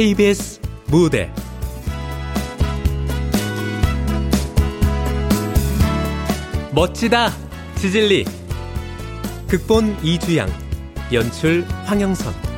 KBS 0.00 0.62
무대. 0.86 1.30
멋지다 6.72 7.28
지질리. 7.76 8.24
극본 9.46 9.98
이주양 10.02 10.48
연출 11.12 11.66
황영선 11.84 12.49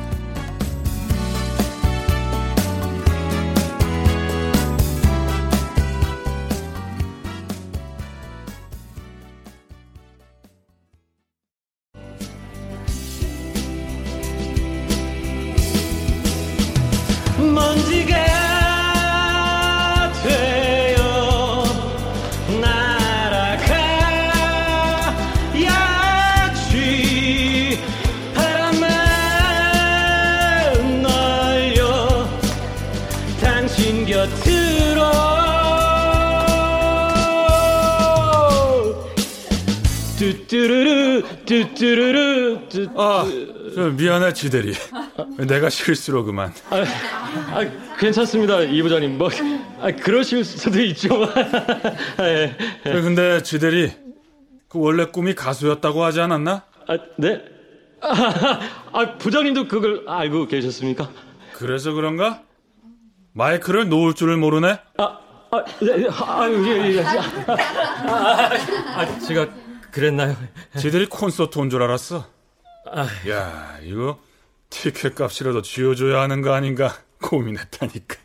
미안해 43.91 44.33
지대리. 44.33 44.73
내가 45.47 45.69
실수로 45.69 46.23
그만. 46.25 46.53
아, 46.69 46.83
아 47.57 47.65
괜찮습니다 47.99 48.61
이 48.61 48.81
부장님. 48.81 49.17
뭐 49.17 49.29
아, 49.81 49.91
그러실 49.91 50.43
수도 50.43 50.81
있죠. 50.83 51.23
아, 52.17 52.23
예. 52.27 52.55
근데 52.83 53.41
지대리 53.43 53.91
그 54.69 54.79
원래 54.79 55.05
꿈이 55.05 55.33
가수였다고 55.35 56.03
하지 56.03 56.21
않았나? 56.21 56.63
아 56.87 56.97
네. 57.17 57.41
아, 58.01 58.59
아 58.91 59.17
부장님도 59.17 59.67
그걸 59.67 60.03
알고 60.07 60.47
계셨습니까? 60.47 61.09
그래서 61.53 61.93
그런가? 61.93 62.41
마이크를 63.33 63.87
놓을 63.89 64.13
줄을 64.13 64.37
모르네. 64.37 64.77
아, 64.97 65.03
아, 65.51 65.63
네, 65.81 66.07
아, 66.09 66.47
예, 66.49 66.95
예. 66.97 67.03
아, 67.03 68.49
아, 68.99 69.19
제가 69.19 69.47
그랬나요? 69.91 70.35
지들이 70.77 71.05
콘서트 71.07 71.57
온 71.59 71.69
줄 71.69 71.81
알았어. 71.83 72.25
아, 72.95 73.07
야, 73.27 73.77
이거 73.81 74.19
티켓 74.69 75.15
값이라도 75.15 75.61
쥐어줘야 75.63 76.21
하는 76.21 76.41
거 76.41 76.53
아닌가 76.53 76.95
고민했다니까. 77.21 78.17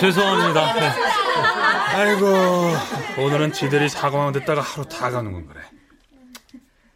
죄송합니다. 0.00 0.72
네. 0.74 0.88
아이고, 1.94 2.74
오늘은 3.18 3.52
지들이 3.52 3.88
사과만 3.88 4.32
듣다가 4.32 4.60
하루 4.60 4.86
다 4.88 5.10
가는 5.10 5.32
건 5.32 5.46
그래. 5.46 5.60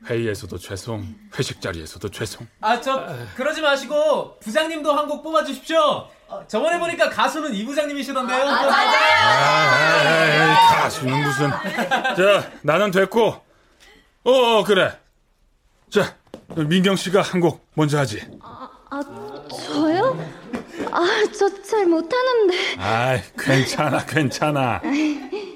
회의에서도 0.09 0.59
죄송, 0.59 1.15
회식 1.39 1.61
자리에서도 1.61 2.09
죄송. 2.11 2.47
아, 2.61 2.81
저 2.81 3.07
그러지 3.37 3.61
마시고 3.61 4.39
부장님도 4.41 4.93
한 4.93 5.07
곡 5.07 5.23
뽑아 5.23 5.45
주십시오. 5.45 6.09
어, 6.29 6.45
저번에 6.49 6.79
보니까 6.79 7.09
가수는 7.09 7.55
이 7.55 7.65
부장님이시던데요. 7.65 8.43
아, 8.49 8.63
맞아요. 8.67 10.51
아, 10.53 10.83
가수는 10.83 11.23
무슨. 11.23 11.51
자, 11.51 12.51
나는 12.63 12.91
됐고. 12.91 13.27
어, 14.25 14.31
어, 14.31 14.65
그래. 14.65 14.93
자, 15.91 16.15
민경 16.57 16.97
씨가 16.97 17.23
한 17.23 17.41
곡 17.41 17.65
먼저 17.75 17.99
하지. 17.99 18.21
아, 18.43 18.69
아 18.91 19.01
저요? 19.69 20.19
아, 20.91 21.07
저 21.39 21.63
잘 21.63 21.87
못하는데. 21.87 22.77
아, 22.79 23.19
괜찮아, 23.39 24.05
괜찮아. 24.05 24.81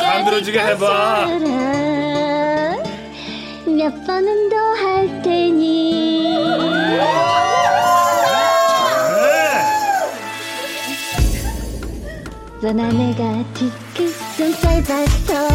간드러지게 0.00 0.58
해봐. 0.60 1.26
몇 3.66 4.06
번은 4.06 4.48
더 4.50 4.56
할 4.74 5.22
테니. 5.22 6.38
너나 12.62 12.88
내가 12.88 13.42
뒤끝 13.54 14.14
좀 14.36 14.52
짧았어. 14.60 15.48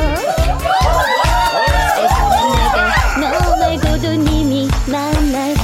내가 2.51 2.91
너 3.21 3.55
말고도 3.59 4.13
이미 4.13 4.67
만났 4.87 5.54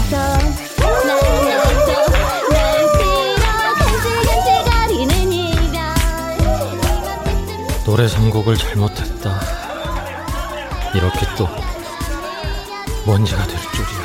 노래 8.01 8.09
선곡을 8.09 8.57
잘못했다. 8.57 9.39
이렇게 10.95 11.19
또 11.37 11.47
먼지가 13.05 13.45
될 13.45 13.59
줄이야. 13.59 14.00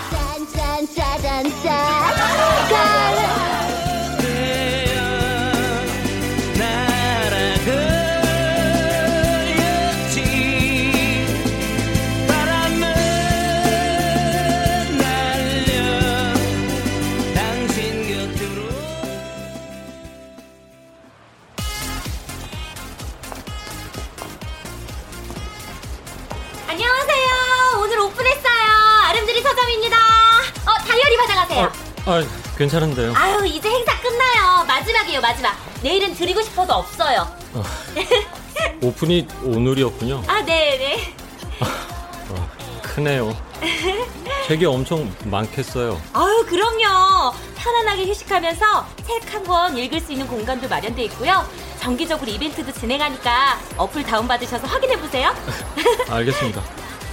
아, 32.06 32.22
괜찮은데요. 32.56 33.12
아유, 33.16 33.44
이제 33.46 33.68
행사 33.68 34.00
끝나요. 34.00 34.64
마지막이에요, 34.66 35.20
마지막. 35.20 35.56
내일은 35.82 36.14
드리고 36.14 36.40
싶어도 36.42 36.74
없어요. 36.74 37.26
아, 37.54 37.62
오픈이 38.80 39.26
오늘이었군요. 39.42 40.22
아, 40.28 40.40
네, 40.42 40.78
네. 40.78 41.14
아, 41.60 42.48
크네요. 42.82 43.36
책이 44.46 44.64
엄청 44.66 45.12
많겠어요. 45.24 46.00
아유, 46.12 46.46
그럼요. 46.48 47.34
편안하게 47.56 48.06
휴식하면서 48.06 48.86
책 49.06 49.34
한 49.34 49.44
권 49.44 49.76
읽을 49.76 50.00
수 50.00 50.12
있는 50.12 50.26
공간도 50.28 50.68
마련돼 50.68 51.04
있고요. 51.04 51.44
정기적으로 51.80 52.30
이벤트도 52.30 52.72
진행하니까 52.72 53.58
어플 53.76 54.04
다운받으셔서 54.04 54.66
확인해 54.66 54.96
보세요. 54.98 55.34
알겠습니다. 56.08 56.62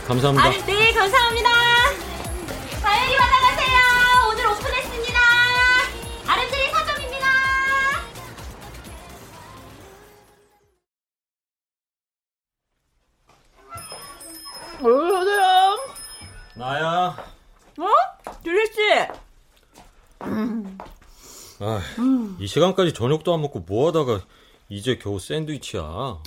감사합니다. 0.08 0.48
아, 0.48 0.52
네, 0.66 0.94
감사합니다. 0.94 1.50
아, 21.64 21.80
음. 22.00 22.36
이 22.42 22.48
시간까지 22.48 22.94
저녁도 22.94 23.34
안 23.34 23.42
먹고 23.42 23.62
뭐 23.62 23.88
하다가 23.88 24.22
이제 24.68 24.98
겨우 24.98 25.18
샌드위치야. 25.18 25.82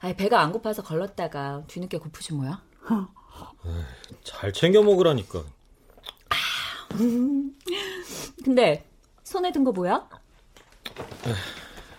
아, 0.00 0.12
배가 0.16 0.40
안 0.40 0.50
고파서 0.52 0.82
걸렀다가 0.82 1.62
뒤늦게 1.68 1.98
고프지 1.98 2.34
뭐야? 2.34 2.60
잘 4.24 4.52
챙겨 4.52 4.82
먹으라니까. 4.82 5.42
근데 8.44 8.84
손에 9.22 9.52
든 9.52 9.62
거 9.64 9.70
뭐야? 9.72 10.08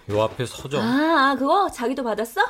요 0.10 0.21
앞에 0.24 0.45
서점. 0.45 0.81
아, 0.81 1.30
아 1.31 1.36
그거 1.36 1.69
자기도 1.71 2.04
받았어? 2.04 2.42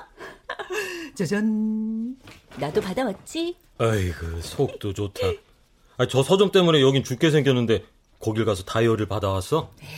짜잔. 1.15 2.17
나도 2.57 2.81
받아왔지. 2.81 3.55
아이고 3.77 4.41
속도 4.41 4.93
좋다. 4.93 5.27
아, 5.97 6.07
저 6.07 6.23
서점 6.23 6.51
때문에 6.51 6.81
여긴 6.81 7.03
죽게 7.03 7.29
생겼는데 7.29 7.85
거길 8.19 8.45
가서 8.45 8.63
다이어를 8.63 9.07
받아왔어? 9.07 9.71
에휴, 9.81 9.89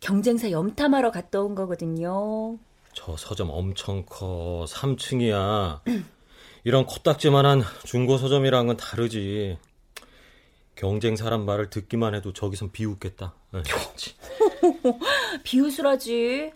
경쟁사 0.00 0.50
염탐하러 0.50 1.10
갔다 1.10 1.40
온 1.40 1.54
거거든요. 1.54 2.58
저 2.92 3.16
서점 3.16 3.50
엄청 3.50 4.04
커. 4.06 4.64
3층이야. 4.68 5.80
이런 6.64 6.86
코딱지만한 6.86 7.62
중고 7.84 8.18
서점이랑은 8.18 8.76
다르지. 8.76 9.58
경쟁사란 10.76 11.44
말을 11.44 11.70
듣기만 11.70 12.14
해도 12.14 12.32
저기선 12.32 12.72
비웃겠다. 12.72 13.34
비웃으라지. 15.44 16.52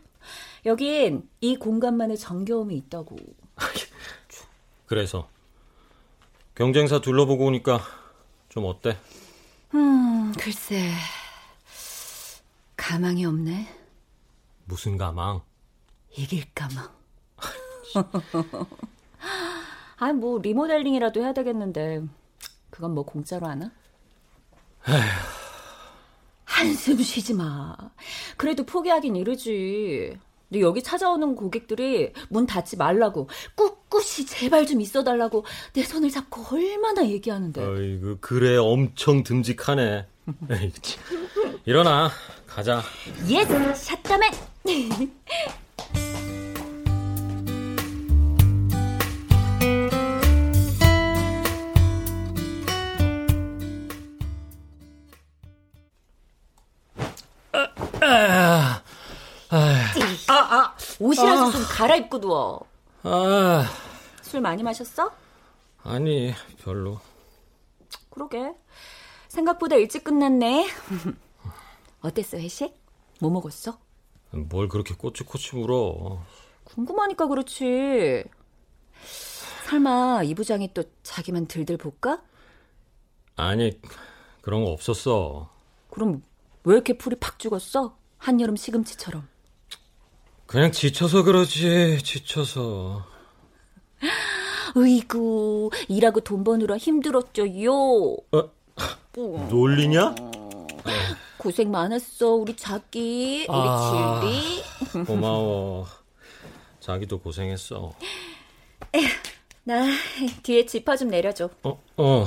여긴 0.65 1.29
이 1.41 1.57
공간만의 1.57 2.17
정겨움이 2.19 2.77
있다고. 2.77 3.17
그래서 4.87 5.29
경쟁사 6.55 7.01
둘러보고 7.01 7.47
오니까 7.47 7.81
좀 8.49 8.65
어때? 8.65 8.97
음, 9.75 10.33
글쎄. 10.39 10.91
가망이 12.77 13.25
없네. 13.25 13.69
무슨 14.65 14.97
가망? 14.97 15.41
이길 16.17 16.45
가망. 16.55 16.89
아, 19.99 20.13
뭐 20.13 20.39
리모델링이라도 20.39 21.21
해야 21.23 21.33
되겠는데 21.33 22.05
그건 22.71 22.95
뭐 22.95 23.05
공짜로 23.05 23.47
하나? 23.47 23.71
한숨 26.45 27.03
쉬지 27.03 27.35
마. 27.35 27.77
그래도 28.37 28.65
포기하긴 28.65 29.17
이르지. 29.17 30.19
근데 30.49 30.61
여기 30.61 30.83
찾아오는 30.83 31.35
고객들이 31.35 32.13
문 32.29 32.47
닫지 32.47 32.77
말라고 32.77 33.29
꿋꿋이 33.57 34.27
제발 34.27 34.67
좀 34.67 34.81
있어달라고 34.81 35.45
내 35.73 35.83
손을 35.83 36.11
잡고 36.11 36.57
얼마나 36.57 37.05
얘기하는데. 37.07 37.63
어이구 37.63 38.19
그래 38.21 38.57
엄청 38.57 39.23
듬직하네. 39.23 40.07
일어나 41.65 42.11
가자. 42.47 42.83
yes 43.29 43.75
샷다맨. 43.75 44.31
아, 61.19 61.23
아, 61.47 61.51
좀 61.51 61.63
갈아입고 61.69 62.21
누워. 62.21 62.67
아 63.03 63.65
술 64.23 64.41
많이 64.41 64.63
마셨어? 64.65 65.13
아니 65.85 66.35
별로. 66.63 66.99
그러게. 68.11 68.53
생각보다 69.29 69.77
일찍 69.77 70.03
끝났네. 70.03 70.67
어땠어, 72.03 72.37
회식? 72.39 72.75
뭐 73.21 73.31
먹었어? 73.31 73.79
뭘 74.33 74.69
그렇게 74.69 74.95
꼬치꼬치 74.95 75.55
물어. 75.57 76.21
궁금하니까 76.65 77.29
그렇지. 77.29 78.25
설마 79.69 80.23
이 80.25 80.35
부장이 80.35 80.75
또 80.75 80.83
자기만 81.05 81.47
들들 81.47 81.77
볼까? 81.77 82.21
아니 83.37 83.81
그런 84.43 84.65
거 84.65 84.71
없었어. 84.71 85.49
그럼 85.91 86.23
왜 86.65 86.75
이렇게 86.75 86.99
풀이 86.99 87.17
팍 87.21 87.39
죽었어? 87.39 87.97
한여름 88.19 88.57
시금치처럼. 88.57 89.29
그냥 90.47 90.71
지쳐서 90.73 91.23
그러지 91.25 91.99
지쳐서. 92.03 93.05
으이구, 94.77 95.71
일하고 95.89 96.21
돈 96.21 96.45
버느라 96.45 96.77
힘들었죠요. 96.77 97.73
어? 97.73 98.51
놀리냐? 99.49 100.15
고생 101.39 101.71
많았어, 101.71 102.35
우리 102.35 102.55
자기, 102.57 103.47
우리 103.49 103.57
아. 103.59 104.21
질리. 104.21 105.05
고마워. 105.05 105.87
자기도 106.81 107.19
고생했어. 107.19 107.93
나 109.65 109.85
뒤에 110.43 110.67
지퍼 110.67 110.97
좀 110.97 111.09
내려줘. 111.09 111.51
어, 111.65 111.83
어. 111.97 112.27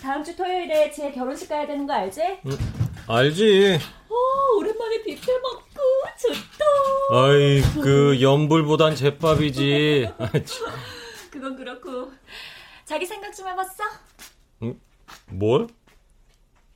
다음 0.00 0.22
주 0.22 0.36
토요일에 0.36 0.90
제 0.90 1.10
결혼식 1.10 1.48
가야 1.48 1.66
되는 1.66 1.86
거 1.86 1.92
알지? 1.94 2.20
알지. 3.08 3.78
오, 4.08 4.58
오랜만에 4.58 5.02
뷔페 5.02 5.32
먹고 5.40 5.80
좋다. 6.20 6.64
아이, 7.10 7.60
그 7.82 8.20
연불보단 8.20 8.94
제밥이지. 8.96 10.08
그건 11.30 11.56
그렇고 11.56 12.12
자기 12.84 13.06
생각 13.06 13.32
좀 13.34 13.48
해봤어? 13.48 13.84
뭘? 15.28 15.66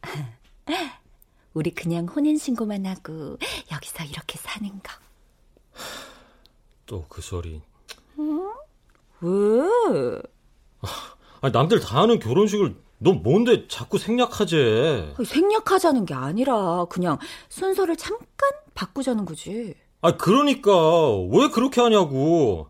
우리 1.55 1.71
그냥 1.71 2.07
혼인 2.07 2.37
신고만 2.37 2.85
하고 2.87 3.39
여기서 3.73 4.05
이렇게 4.05 4.39
사는 4.39 4.69
거. 4.69 4.93
또 6.87 7.05
그 7.09 7.21
소리. 7.23 7.61
왜? 9.21 10.21
아, 11.41 11.49
남들 11.51 11.81
다 11.81 12.03
하는 12.03 12.19
결혼식을 12.19 12.77
너 12.99 13.13
뭔데 13.13 13.69
자꾸 13.69 13.99
생략하지? 13.99 15.15
생략하자는 15.25 16.07
게 16.07 16.15
아니라 16.15 16.87
그냥 16.87 17.19
순서를 17.49 17.97
잠깐 17.97 18.27
바꾸자는 18.75 19.25
거지. 19.25 19.75
아, 20.01 20.17
그러니까 20.17 20.71
왜 21.31 21.49
그렇게 21.49 21.81
하냐고. 21.81 22.69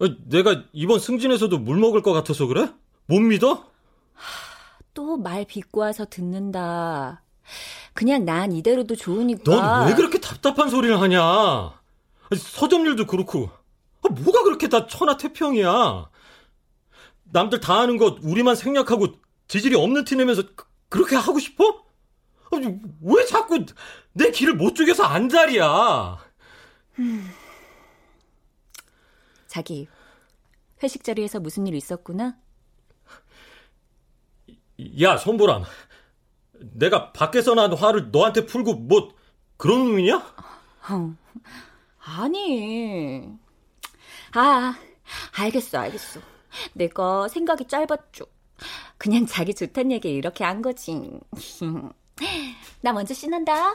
아, 0.00 0.06
내가 0.26 0.64
이번 0.72 0.98
승진에서도 0.98 1.56
물 1.58 1.78
먹을 1.78 2.02
것 2.02 2.12
같아서 2.12 2.46
그래? 2.46 2.72
못 3.06 3.20
믿어? 3.20 3.64
또 4.92 5.16
말 5.16 5.44
비꼬아서 5.44 6.04
듣는다. 6.06 7.22
그냥 7.94 8.24
난 8.24 8.52
이대로도 8.52 8.96
좋으니까. 8.96 9.42
넌 9.54 9.88
왜 9.88 9.94
그렇게 9.94 10.18
답답한 10.20 10.68
소리를 10.68 11.00
하냐? 11.00 11.20
아니, 11.22 12.40
서점 12.40 12.86
일도 12.86 13.06
그렇고. 13.06 13.50
아, 14.02 14.08
뭐가 14.08 14.42
그렇게 14.42 14.68
다 14.68 14.86
천하태평이야? 14.86 16.08
남들 17.32 17.60
다 17.60 17.78
하는 17.80 17.96
거 17.96 18.16
우리만 18.22 18.54
생략하고 18.56 19.06
지질이 19.48 19.74
없는 19.76 20.04
티 20.04 20.16
내면서 20.16 20.42
그, 20.88 20.98
렇게 20.98 21.16
하고 21.16 21.38
싶어? 21.38 21.84
아니, 22.52 22.78
왜 23.02 23.24
자꾸 23.26 23.64
내 24.12 24.30
길을 24.30 24.54
못 24.54 24.74
죽여서 24.74 25.02
안달이야? 25.04 26.18
자기 29.48 29.88
회식 30.82 31.02
자리에서 31.04 31.40
무슨 31.40 31.66
일 31.66 31.74
있었구나? 31.74 32.36
야, 35.00 35.16
손보람. 35.16 35.64
내가 36.52 37.12
밖에서 37.12 37.54
난 37.54 37.72
화를 37.72 38.10
너한테 38.10 38.46
풀고 38.46 38.74
뭐 38.74 39.14
그런 39.56 39.86
의미냐? 39.86 40.16
어. 40.90 41.14
아니. 41.98 43.28
아, 44.34 44.74
알겠어, 45.38 45.78
알겠어. 45.78 46.20
내가 46.74 47.28
생각이 47.28 47.66
짧았죠. 47.66 48.26
그냥 49.04 49.26
자기 49.26 49.52
좋단 49.52 49.92
얘기 49.92 50.08
이렇게 50.08 50.44
한 50.44 50.62
거지. 50.62 50.94
나 52.80 52.90
먼저 52.94 53.12
씻는다. 53.12 53.74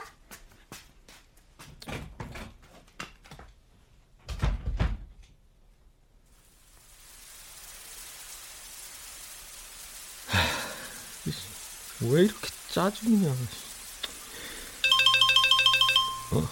왜 12.00 12.22
이렇게 12.24 12.48
짜증이냐? 12.70 13.30
어? 16.32 16.42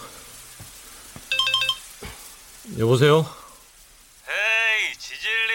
여보세요? 2.77 3.25
에이, 4.29 4.93
지질리. 4.97 5.53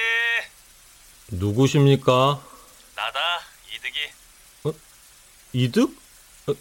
누구십니까? 1.29 2.53
나다, 2.97 3.19
이득이. 3.75 3.99
이득? 5.55 5.97
어, 6.49 6.53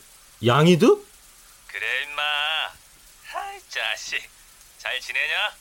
양이득? 0.45 1.07
그래, 1.67 2.03
임마. 2.03 2.21
하이, 3.25 3.59
자식. 3.67 4.21
잘 4.77 4.99
지내냐? 4.99 5.51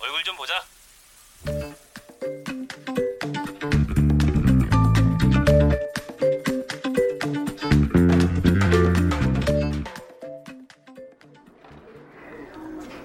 얼굴 0.00 0.24
좀 0.24 0.36
보자. 0.36 0.64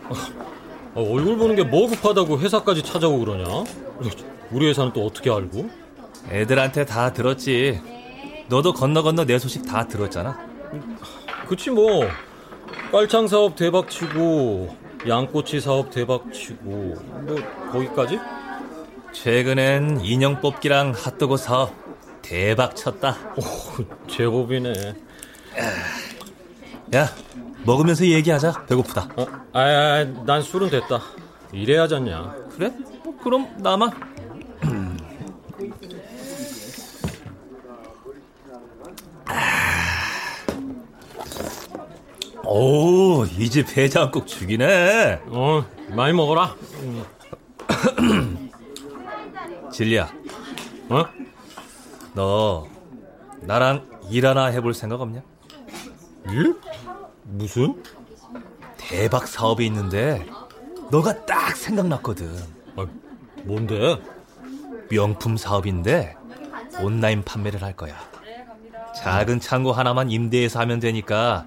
아, 0.09 0.99
얼굴 0.99 1.37
보는 1.37 1.55
게 1.55 1.63
뭐 1.63 1.87
급하다고 1.89 2.39
회사까지 2.39 2.83
찾아오고 2.83 3.25
그러냐? 3.25 3.63
우리 4.51 4.67
회사는 4.67 4.93
또 4.93 5.05
어떻게 5.05 5.29
알고? 5.31 5.69
애들한테 6.29 6.85
다 6.85 7.11
들었지. 7.13 7.81
너도 8.47 8.73
건너 8.73 9.01
건너 9.01 9.25
내 9.25 9.39
소식 9.39 9.65
다 9.65 9.87
들었잖아. 9.87 10.37
그치 11.47 11.69
뭐 11.69 12.07
깔창 12.91 13.27
사업 13.27 13.55
대박치고 13.55 14.75
양꼬치 15.07 15.59
사업 15.59 15.91
대박치고 15.91 16.63
뭐 16.63 17.35
거기까지? 17.71 18.19
최근엔 19.11 20.01
인형 20.01 20.41
뽑기랑 20.41 20.93
핫도그 20.95 21.37
사업 21.37 21.73
대박 22.21 22.75
쳤다. 22.75 23.15
오, 23.37 24.07
제법이네. 24.07 24.73
야, 26.95 27.07
먹으면서 27.63 28.05
얘기하자. 28.05 28.65
배고프다. 28.65 29.09
어, 29.15 29.25
아, 29.53 29.59
아, 29.61 30.03
난 30.25 30.41
술은 30.41 30.69
됐다. 30.69 31.01
이래야 31.53 31.83
하잖냐. 31.83 32.35
그래? 32.55 32.73
뭐 33.03 33.15
그럼 33.23 33.47
나만. 33.59 33.91
오, 42.45 43.25
이 43.25 43.49
집 43.49 43.75
해장국 43.77 44.27
죽이네. 44.27 45.21
어, 45.27 45.65
많이 45.89 46.13
먹어라. 46.13 46.55
진리야, 49.71 50.09
어? 50.89 51.05
너 52.13 52.67
나랑 53.41 53.85
일 54.09 54.25
하나 54.27 54.45
해볼 54.45 54.73
생각 54.73 55.01
없냐? 55.01 55.21
일? 56.29 56.55
무슨? 57.23 57.81
대박 58.77 59.27
사업이 59.27 59.65
있는데 59.65 60.25
너가 60.91 61.25
딱 61.25 61.57
생각났거든. 61.57 62.33
아, 62.77 62.85
뭔데? 63.43 63.97
명품 64.89 65.35
사업인데 65.35 66.15
온라인 66.79 67.23
판매를 67.23 67.63
할 67.63 67.75
거야. 67.75 67.95
작은 68.95 69.39
창고 69.39 69.71
하나만 69.73 70.11
임대해서 70.11 70.59
하면 70.61 70.79
되니까 70.79 71.45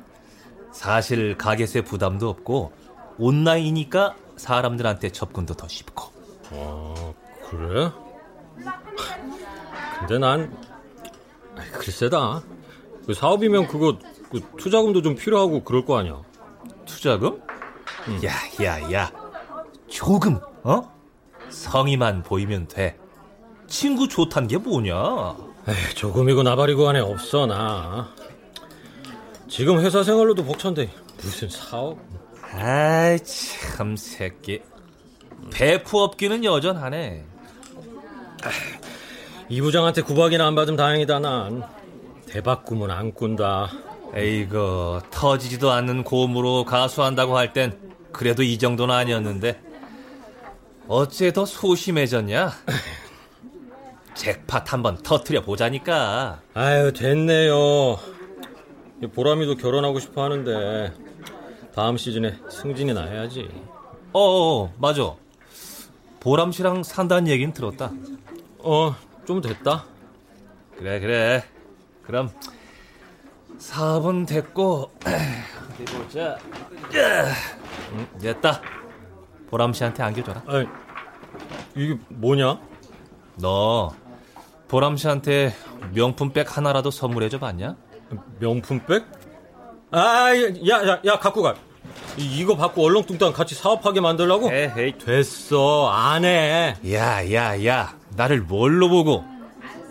사실 0.73 1.37
가게세 1.37 1.83
부담도 1.83 2.29
없고 2.29 2.73
온라인이니까 3.19 4.15
사람들한테 4.37 5.11
접근도 5.11 5.55
더 5.55 5.67
쉽고. 5.67 6.13
아, 6.53 7.13
그래? 7.51 7.91
근데 10.01 10.19
난 10.19 10.57
글쎄다. 11.73 12.43
그 13.07 13.15
사업이면 13.15 13.67
그거 13.69 13.99
그 14.31 14.41
투자금도 14.59 15.03
좀 15.03 15.15
필요하고 15.17 15.65
그럴 15.65 15.85
거 15.85 15.99
아니야. 15.99 16.21
투자금? 16.87 17.41
야, 18.25 18.33
야, 18.65 18.93
야. 18.93 19.11
조금, 19.89 20.39
어? 20.63 20.83
성의만 21.49 22.23
보이면 22.23 22.69
돼. 22.69 22.99
친구 23.67 24.07
좋단 24.09 24.49
게 24.49 24.59
뭐냐? 24.59 24.95
에이, 25.69 25.95
조금이고 25.95 26.43
나발이고 26.43 26.89
안에 26.89 27.01
없어 27.01 27.47
나. 27.47 28.15
지금 29.49 29.81
회사 29.81 30.03
생활로도 30.03 30.45
벅찬데 30.45 30.91
무슨 31.23 31.49
사업? 31.49 31.99
아이, 32.53 33.19
참, 33.21 33.97
새끼. 33.97 34.61
배프 35.51 35.97
업기는 35.99 36.45
여전하네. 36.45 37.25
이 39.49 39.61
부장한테 39.61 40.03
구박이나 40.03 40.47
안 40.47 40.55
받으면 40.55 40.77
다행이다 40.77 41.19
난. 41.21 41.63
대박 42.27 42.65
꿈은 42.65 42.91
안 42.91 43.13
꾼다. 43.13 43.71
에이거, 44.15 45.03
터지지도 45.11 45.71
않는 45.71 46.05
고음으로 46.05 46.65
가수한다고 46.65 47.37
할 47.37 47.53
땐 47.53 47.79
그래도 48.13 48.43
이 48.43 48.59
정도는 48.59 48.95
아니었는데. 48.95 49.61
어째 50.89 51.33
더 51.33 51.45
소심해졌냐? 51.45 52.51
잭팟 54.15 54.65
한번 54.67 54.97
터트려 55.03 55.43
보자니까. 55.43 56.41
아유 56.55 56.93
됐네요. 56.93 57.99
이 59.03 59.07
보람이도 59.07 59.57
결혼하고 59.57 60.01
싶어 60.01 60.25
하는데 60.25 60.93
다음 61.75 61.97
시즌에 61.97 62.37
승진이나 62.51 63.03
해야지. 63.05 63.49
어어, 64.13 64.73
맞아. 64.79 65.15
보람 66.21 66.51
씨랑 66.51 66.83
산다는 66.83 67.29
얘기는 67.29 67.53
들었다. 67.53 67.93
어, 68.59 68.95
좀 69.27 69.41
됐다. 69.41 69.85
그래, 70.77 70.99
그래. 70.99 71.45
그럼 72.03 72.31
사업은 73.59 74.27
됐고 74.27 74.91
어디 75.05 75.85
보자. 75.97 76.39
응, 77.93 78.09
됐다. 78.21 78.61
보람 79.49 79.73
씨한테 79.73 80.03
안겨줘라. 80.03 80.43
아이, 80.47 80.67
이게 81.77 81.97
뭐냐? 82.09 82.61
너 83.37 83.95
보람 84.67 84.97
씨한테 84.97 85.55
명품백 85.95 86.57
하나라도 86.57 86.91
선물해줘 86.91 87.39
봤냐? 87.39 87.77
명품백? 88.39 89.05
아, 89.91 90.31
야, 90.69 90.87
야, 90.87 91.01
야, 91.05 91.19
갖고 91.19 91.43
가. 91.43 91.55
이, 92.17 92.41
이거 92.41 92.57
받고 92.57 92.85
얼렁뚱땅 92.85 93.33
같이 93.33 93.55
사업하게 93.55 94.01
만들라고? 94.01 94.51
에헤이. 94.53 94.99
됐어, 94.99 95.89
안 95.89 96.25
해. 96.25 96.75
야, 96.93 97.33
야, 97.33 97.65
야. 97.65 97.97
나를 98.17 98.43
뭘로 98.43 98.89
보고? 98.89 99.25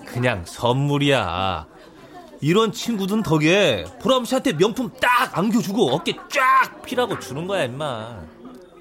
그냥 0.06 0.44
선물이야. 0.46 1.68
이런 2.42 2.72
친구든 2.72 3.24
덕에 3.24 3.86
보람 4.02 4.24
씨한테 4.26 4.54
명품 4.54 4.92
딱 5.02 5.36
안겨주고 5.38 5.90
어깨 5.90 6.14
쫙 6.30 6.82
피라고 6.86 7.18
주는 7.20 7.48
거야, 7.48 7.64
임마. 7.64 8.20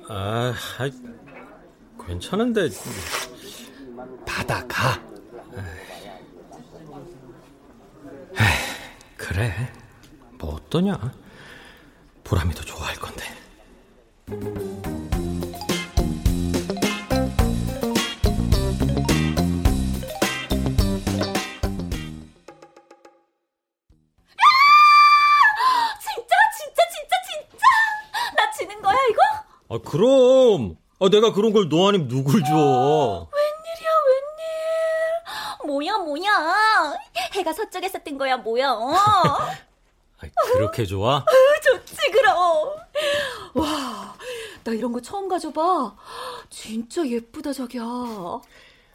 아, 0.09 0.55
아이, 0.79 0.93
괜찮은데. 2.07 2.69
받아가. 4.27 5.01
그래. 9.27 9.53
뭐 10.39 10.55
어떠냐? 10.55 11.13
보람이도 12.25 12.63
좋아할 12.65 12.97
건데. 12.97 13.25
진짜 26.01 26.35
진짜 26.59 26.83
진짜 26.95 27.17
진짜 27.29 27.67
나 28.37 28.51
지는 28.51 28.83
거야 28.83 28.97
이거? 29.11 29.23
아, 29.75 29.79
그럼. 29.79 30.77
아, 30.99 31.09
내가 31.11 31.33
그런 31.33 31.53
걸 31.53 31.69
너 31.69 31.89
아니면 31.89 32.09
누굴 32.09 32.43
줘. 32.45 33.29
웬일이야 33.33 33.91
웬일 34.09 35.67
뭐야 35.67 35.99
뭐야 35.99 36.95
해가 37.37 37.53
서쪽에서 37.53 37.99
뜬 38.03 38.19
거야 38.19 38.37
뭐야 38.37 38.71
어? 38.73 38.93
아, 40.19 40.27
그렇게 40.53 40.85
좋아? 40.87 41.25
좋지 41.63 41.97
그럼 42.13 42.37
와 43.55 44.17
나 44.67 44.73
이런 44.73 44.91
거 44.91 45.01
처음 45.01 45.29
가져봐 45.29 45.97
진짜 46.51 47.07
예쁘다 47.07 47.53
자기야 47.53 47.83
어, 47.85 48.43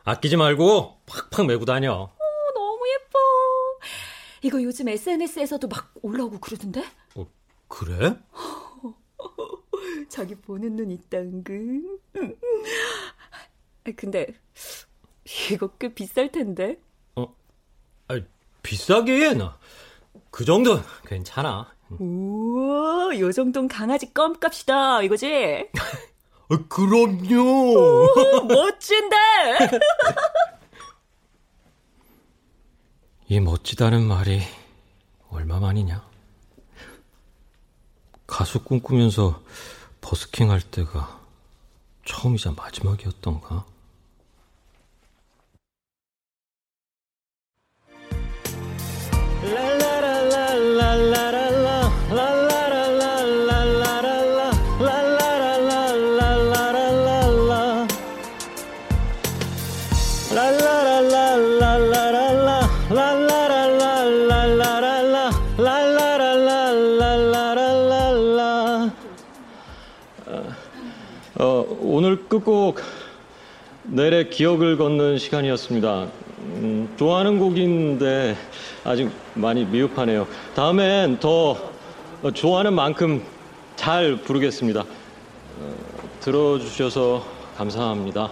아끼지 0.04 0.36
말고 0.36 0.98
팍팍 1.06 1.46
메고 1.46 1.64
다녀. 1.64 2.10
너무 2.54 2.80
예뻐 2.90 3.20
이거 4.42 4.62
요즘 4.62 4.90
SNS에서도 4.90 5.70
막 5.70 5.94
올라오고 6.02 6.40
그러던데 6.40 6.84
어, 7.16 7.26
그래? 7.70 8.18
자기 10.10 10.36
보는 10.36 10.76
눈 10.76 10.92
있다 10.92 11.20
은근 11.20 12.00
아, 12.18 13.92
근데 13.96 14.28
이거 15.52 15.70
꽤 15.80 15.94
비쌀 15.94 16.34
텐데 16.34 16.82
아, 18.12 18.20
비싸긴. 18.64 19.42
그 20.30 20.46
정도 20.46 20.80
괜찮아. 21.06 21.72
우와 22.00 23.18
요 23.20 23.32
정도는 23.32 23.68
강아지 23.68 24.14
껌값이다 24.14 25.02
이거지 25.02 25.68
아, 26.48 26.48
그럼요. 26.70 28.08
멋진데 28.48 29.18
이 33.28 33.40
멋지다는 33.40 34.08
말이 34.08 34.42
얼마만이냐? 35.30 36.06
가수 38.28 38.64
꿈꾸면서 38.64 39.42
버스킹 40.02 40.52
할 40.52 40.62
때가 40.62 41.20
처음이자 42.06 42.52
마지막이었던가? 42.52 43.66
오늘 72.04 72.28
끝곡 72.28 72.82
내래 73.84 74.28
기억을 74.28 74.76
걷는 74.76 75.20
시간이었습니다. 75.20 76.08
음, 76.40 76.92
좋아하는 76.98 77.38
곡인데 77.38 78.36
아직 78.84 79.12
많이 79.36 79.66
미흡하네요. 79.66 80.26
다음엔 80.56 81.20
더 81.20 81.52
어, 82.24 82.32
좋아하는 82.34 82.74
만큼 82.74 83.22
잘 83.76 84.16
부르겠습니다. 84.16 84.82
어, 84.82 85.76
들어주셔서 86.22 87.24
감사합니다. 87.56 88.32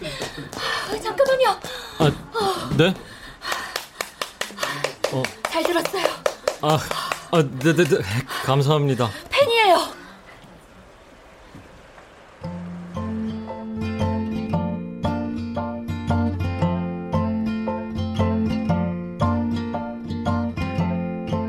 잠깐 0.00 0.23
네? 2.76 2.92
어. 5.12 5.22
잘 5.48 5.62
들었어요. 5.62 6.06
아, 6.60 6.78
아, 7.30 7.42
네, 7.42 7.72
네, 7.72 7.84
네. 7.84 7.98
감사합니다. 8.44 9.08
팬이에요. 9.30 9.94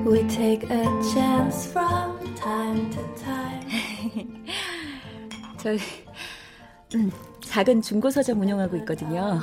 We 0.05 0.27
take 0.27 0.69
a 0.69 0.85
chance 1.11 1.71
from 1.71 2.35
time 2.35 2.91
to 2.91 3.15
time. 3.15 3.67
저희 5.57 5.79
음, 6.93 7.11
작은 7.43 7.81
중고 7.81 8.11
서점 8.11 8.41
운영하고 8.41 8.77
있거든요. 8.77 9.39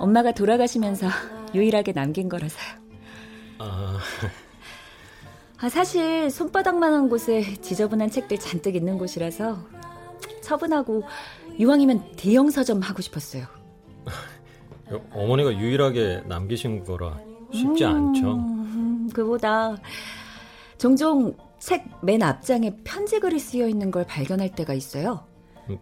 엄마가 0.00 0.32
돌아가시면서 0.32 1.06
유일하게 1.54 1.92
남긴 1.92 2.28
거라서요. 2.28 2.80
아... 3.58 3.98
아, 5.58 5.68
사실 5.68 6.30
손바닥만한 6.30 7.10
곳에 7.10 7.54
지저분한 7.60 8.10
책들 8.10 8.38
잔뜩 8.38 8.76
있는 8.76 8.96
곳이라서 8.96 9.58
처분하고 10.40 11.02
이왕이면 11.58 12.12
대형 12.16 12.50
서점 12.50 12.80
하고 12.80 13.02
싶었어요. 13.02 13.44
어머니가 15.12 15.56
유일하게 15.56 16.22
남기신 16.26 16.84
거라 16.84 17.20
쉽지 17.52 17.84
음, 17.84 18.14
않죠. 19.04 19.12
그보다 19.14 19.76
종종 20.78 21.36
책 21.58 21.84
맨 22.02 22.22
앞장에 22.22 22.78
편지 22.82 23.20
글이 23.20 23.38
쓰여 23.38 23.68
있는 23.68 23.90
걸 23.90 24.06
발견할 24.06 24.54
때가 24.54 24.72
있어요. 24.72 25.24
음, 25.68 25.78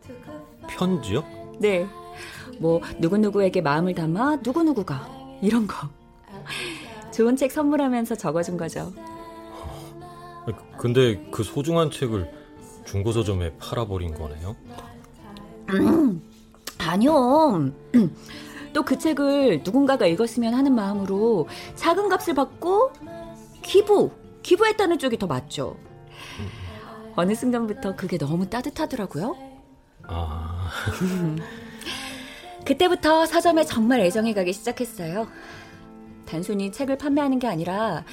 편지요? 0.68 1.24
네. 1.60 1.86
뭐 2.58 2.80
누구누구에게 2.98 3.60
마음을 3.60 3.94
담아 3.94 4.36
누구누구가 4.42 5.08
이런 5.42 5.66
거. 5.66 5.88
좋은 7.12 7.36
책 7.36 7.52
선물하면서 7.52 8.14
적어준 8.16 8.56
거죠. 8.56 8.92
근데 10.78 11.20
그 11.30 11.42
소중한 11.42 11.90
책을 11.90 12.30
중고 12.86 13.12
서점에 13.12 13.54
팔아버린 13.58 14.14
거네요? 14.14 14.56
음, 15.70 16.22
아니요. 16.78 17.70
또 18.72 18.82
그 18.82 18.98
책을 18.98 19.62
누군가가 19.64 20.06
읽었으면 20.06 20.54
하는 20.54 20.74
마음으로 20.74 21.48
작은 21.74 22.08
값을 22.08 22.34
받고 22.34 22.92
기부, 23.62 24.10
기부했다는 24.42 24.98
쪽이 24.98 25.18
더 25.18 25.26
맞죠. 25.26 25.76
어느 27.16 27.34
순간부터 27.34 27.96
그게 27.96 28.16
너무 28.16 28.48
따뜻하더라고요. 28.48 29.36
아. 30.04 30.70
그때부터 32.68 33.24
서점에 33.24 33.64
정말 33.64 34.00
애정이 34.00 34.34
가기 34.34 34.52
시작했어요. 34.52 35.26
단순히 36.26 36.70
책을 36.70 36.98
판매하는 36.98 37.38
게 37.38 37.46
아니라 37.46 38.04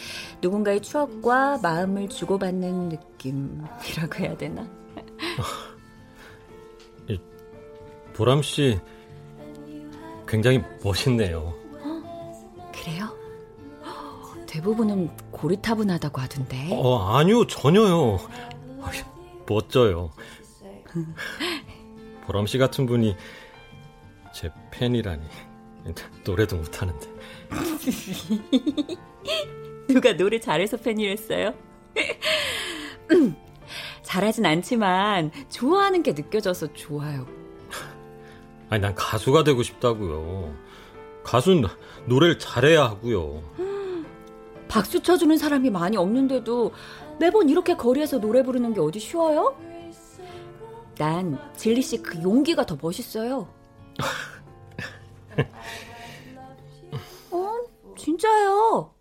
누군가의 0.41 0.81
추억과 0.81 1.57
마음을 1.61 2.07
주고받는 2.07 2.87
느낌이라고 2.87 4.15
해야 4.19 4.37
되나? 4.37 4.65
보람 8.15 8.41
씨 8.41 8.79
굉장히 10.25 10.63
멋있네요. 10.81 11.53
그래요? 12.71 13.13
대부분은 14.47 15.09
고리타분하다고 15.31 16.21
하던데. 16.21 16.69
어, 16.71 17.17
아니요, 17.17 17.45
전혀요. 17.45 18.19
멋져요. 19.45 20.11
보람 22.25 22.47
씨 22.47 22.57
같은 22.57 22.85
분이 22.85 23.17
제 24.35 24.51
팬이라니. 24.69 25.23
노래도 26.25 26.57
못하는데. 26.57 27.07
누가 29.87 30.17
노래 30.17 30.39
잘해서 30.39 30.75
팬이랬어요? 30.75 31.53
잘하진 34.03 34.45
않지만 34.45 35.31
좋아하는 35.49 36.03
게 36.03 36.13
느껴져서 36.13 36.73
좋아요. 36.73 37.25
아니 38.69 38.81
난 38.81 38.93
가수가 38.93 39.45
되고 39.45 39.63
싶다고요. 39.63 40.53
가수는 41.23 41.69
노래를 42.05 42.37
잘해야 42.37 42.83
하고요. 42.83 43.41
박수 44.67 45.01
쳐주는 45.01 45.37
사람이 45.37 45.69
많이 45.69 45.95
없는데도 45.95 46.73
매번 47.19 47.47
이렇게 47.47 47.77
거리에서 47.77 48.19
노래 48.19 48.43
부르는 48.43 48.73
게 48.73 48.81
어디 48.81 48.99
쉬워요? 48.99 49.55
난 50.97 51.39
진리 51.55 51.81
씨 51.81 52.01
그 52.01 52.21
용기가 52.21 52.65
더 52.65 52.77
멋있어요. 52.81 53.47
어, 57.31 57.53
진짜요. 57.97 58.93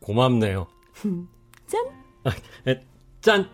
고맙네요. 0.00 0.66
짠. 1.66 1.86
아, 2.24 2.30
에, 2.68 2.84
짠. 3.20 3.48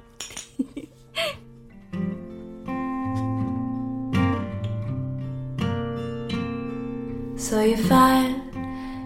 So 7.37 7.62
you 7.62 7.77
find 7.77 8.55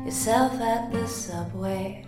yourself 0.05 0.61
at 0.61 0.91
the 0.91 1.07
subway. 1.07 2.05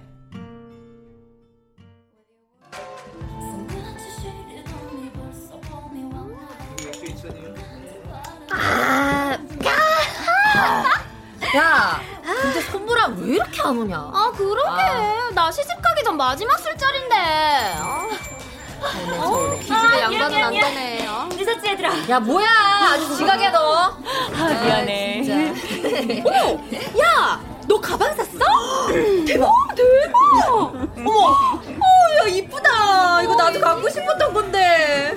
야, 11.54 12.00
근데 12.24 12.60
선물함 12.62 13.16
왜 13.20 13.34
이렇게 13.34 13.62
안 13.62 13.78
오냐? 13.78 13.96
아, 13.96 14.32
그러게. 14.36 14.68
아. 14.68 15.30
나 15.34 15.52
시집 15.52 15.70
가기 15.80 16.02
전 16.04 16.16
마지막 16.16 16.58
술자리인데. 16.58 17.14
아. 17.78 18.08
어, 19.18 19.56
기집애 19.60 20.00
양반은 20.00 20.42
안 20.44 20.52
되네. 20.52 21.06
어? 21.06 21.28
늦었지 21.32 21.68
얘들아. 21.68 22.08
야 22.10 22.20
뭐야 22.20 22.48
아주 22.92 23.16
지각이야 23.16 23.50
너. 23.52 23.96
아, 24.36 24.62
미안해. 24.64 25.52
어머, 26.26 26.60
야, 27.02 27.40
너 27.66 27.80
가방 27.80 28.14
샀어? 28.14 28.30
대박, 29.26 29.50
대박. 29.74 30.72
어머, 30.96 31.10
어, 31.30 32.24
야 32.24 32.26
이쁘다. 32.28 33.22
이거 33.22 33.34
나도 33.36 33.60
갖고 33.60 33.88
싶었던 33.88 34.34
건데. 34.34 35.16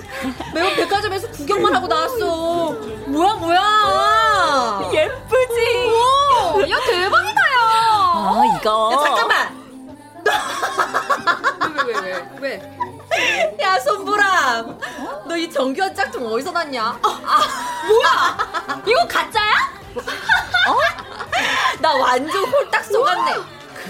매운 0.54 0.76
백화점에서 0.76 1.30
구경만 1.32 1.76
하고 1.76 1.88
나왔어. 1.88 2.72
뭐야 3.08 3.34
뭐야. 3.34 4.90
예쁘 4.94 5.27
어, 8.68 8.92
이거. 8.92 8.94
야, 8.94 8.98
잠깐만. 9.04 9.68
왜 11.86 11.94
왜, 11.94 12.00
왜, 12.02 12.30
왜? 12.40 12.52
야, 13.62 13.80
손보람. 13.80 14.78
너 15.28 15.36
이 15.38 15.50
정교한 15.52 15.94
짝퉁 15.96 16.26
어디서 16.26 16.52
났냐? 16.52 17.00
아, 17.02 17.42
뭐야? 17.88 18.38
이거 18.86 19.08
가짜야? 19.08 19.54
어? 19.96 20.02
나 21.80 21.94
완전 21.96 22.44
홀딱 22.46 22.84
속았네. 22.86 23.36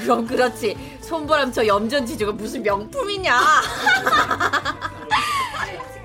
그럼 0.02 0.28
그렇지. 0.28 0.98
손보람 1.02 1.52
저 1.54 1.66
염전 1.66 2.06
지주가 2.06 2.32
무슨 2.34 2.62
명품이냐? 2.64 3.34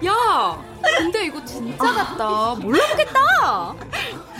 야, 0.07 0.59
근데 0.99 1.25
이거 1.27 1.45
진짜 1.45 1.93
같다. 1.93 2.55
몰라보겠다. 2.59 3.75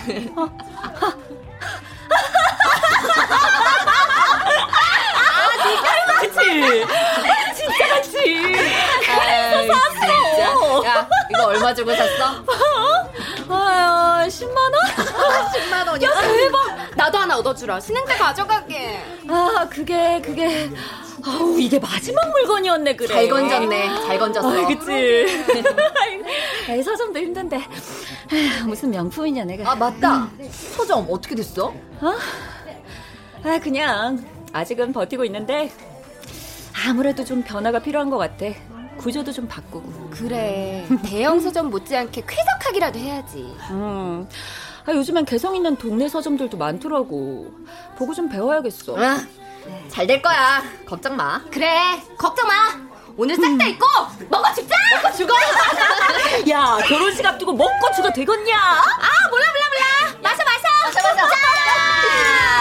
아, 4.73 5.65
네가 5.65 6.21
그치? 6.21 6.85
진짜 7.57 7.89
같지. 7.89 8.13
그래서 8.13 9.75
샀어. 9.75 10.85
야, 10.87 11.09
이거 11.31 11.45
얼마 11.47 11.75
주고 11.75 11.95
샀어? 11.95 12.45
아유, 13.49 14.29
10만 14.29 14.57
원? 14.57 14.75
10만 15.53 15.89
원이야? 15.89 16.09
야, 16.09 16.21
대박. 16.21 16.97
나도 16.97 17.19
하나 17.19 17.37
얻어주라. 17.39 17.81
신행때 17.81 18.17
가져갈게. 18.17 19.03
아, 19.29 19.67
그게 19.71 20.21
그게 20.21 20.71
아우 21.25 21.57
이게 21.59 21.79
마지막 21.79 22.29
물건이었네 22.31 22.97
그래. 22.97 23.09
잘 23.15 23.29
건졌네. 23.29 23.89
잘 24.07 24.19
건졌어. 24.19 24.49
아, 24.51 24.67
그치. 24.67 25.45
아 26.69 26.83
서점도 26.83 27.19
힘든데 27.19 27.57
아휴, 27.57 28.67
무슨 28.67 28.91
명품이냐 28.91 29.45
내가. 29.45 29.71
아 29.71 29.75
맞다. 29.77 30.29
서점 30.51 31.07
어떻게 31.11 31.35
됐어? 31.37 31.67
어? 32.01 32.15
아 33.45 33.59
그냥 33.63 34.25
아직은 34.53 34.93
버티고 34.93 35.25
있는데 35.27 35.73
아무래도 36.87 37.25
좀 37.25 37.43
변화가 37.43 37.79
필요한 37.81 38.11
것 38.11 38.19
같아. 38.19 38.47
구조도 38.99 39.33
좀 39.33 39.49
바꾸고. 39.49 40.11
그래. 40.11 40.87
대형 41.05 41.41
서점 41.41 41.71
못지않게 41.71 42.25
쾌적하기라도 42.27 42.99
해야지. 42.99 43.57
음. 43.71 44.29
아, 44.87 44.93
요즘엔 44.93 45.25
개성 45.25 45.55
있는 45.57 45.77
동네 45.77 46.09
서점들도 46.09 46.57
많더라고. 46.57 47.53
보고 47.97 48.15
좀 48.15 48.29
배워야겠어. 48.29 48.97
아, 48.99 49.21
잘 49.89 50.07
될 50.07 50.21
거야. 50.21 50.63
걱정 50.87 51.17
마. 51.17 51.41
그래. 51.51 52.01
걱정 52.19 52.47
마. 52.49 52.55
오늘 53.17 53.37
싹 53.37 53.59
다 53.59 53.67
있고 53.67 53.87
먹어 54.31 54.53
죽자. 54.55 54.75
먹어 55.03 55.13
죽어. 55.15 55.35
야 56.51 56.79
결혼식 56.87 57.25
앞두고 57.25 57.53
먹고 57.53 57.93
죽어 57.95 58.11
되겠냐? 58.11 58.57
아 58.57 59.29
몰라 59.31 59.47
몰라 59.53 59.65
몰라. 59.69 60.19
마셔 60.23 60.43
마셔. 60.45 60.69
맞아, 60.95 61.15
맞아. 61.15 61.37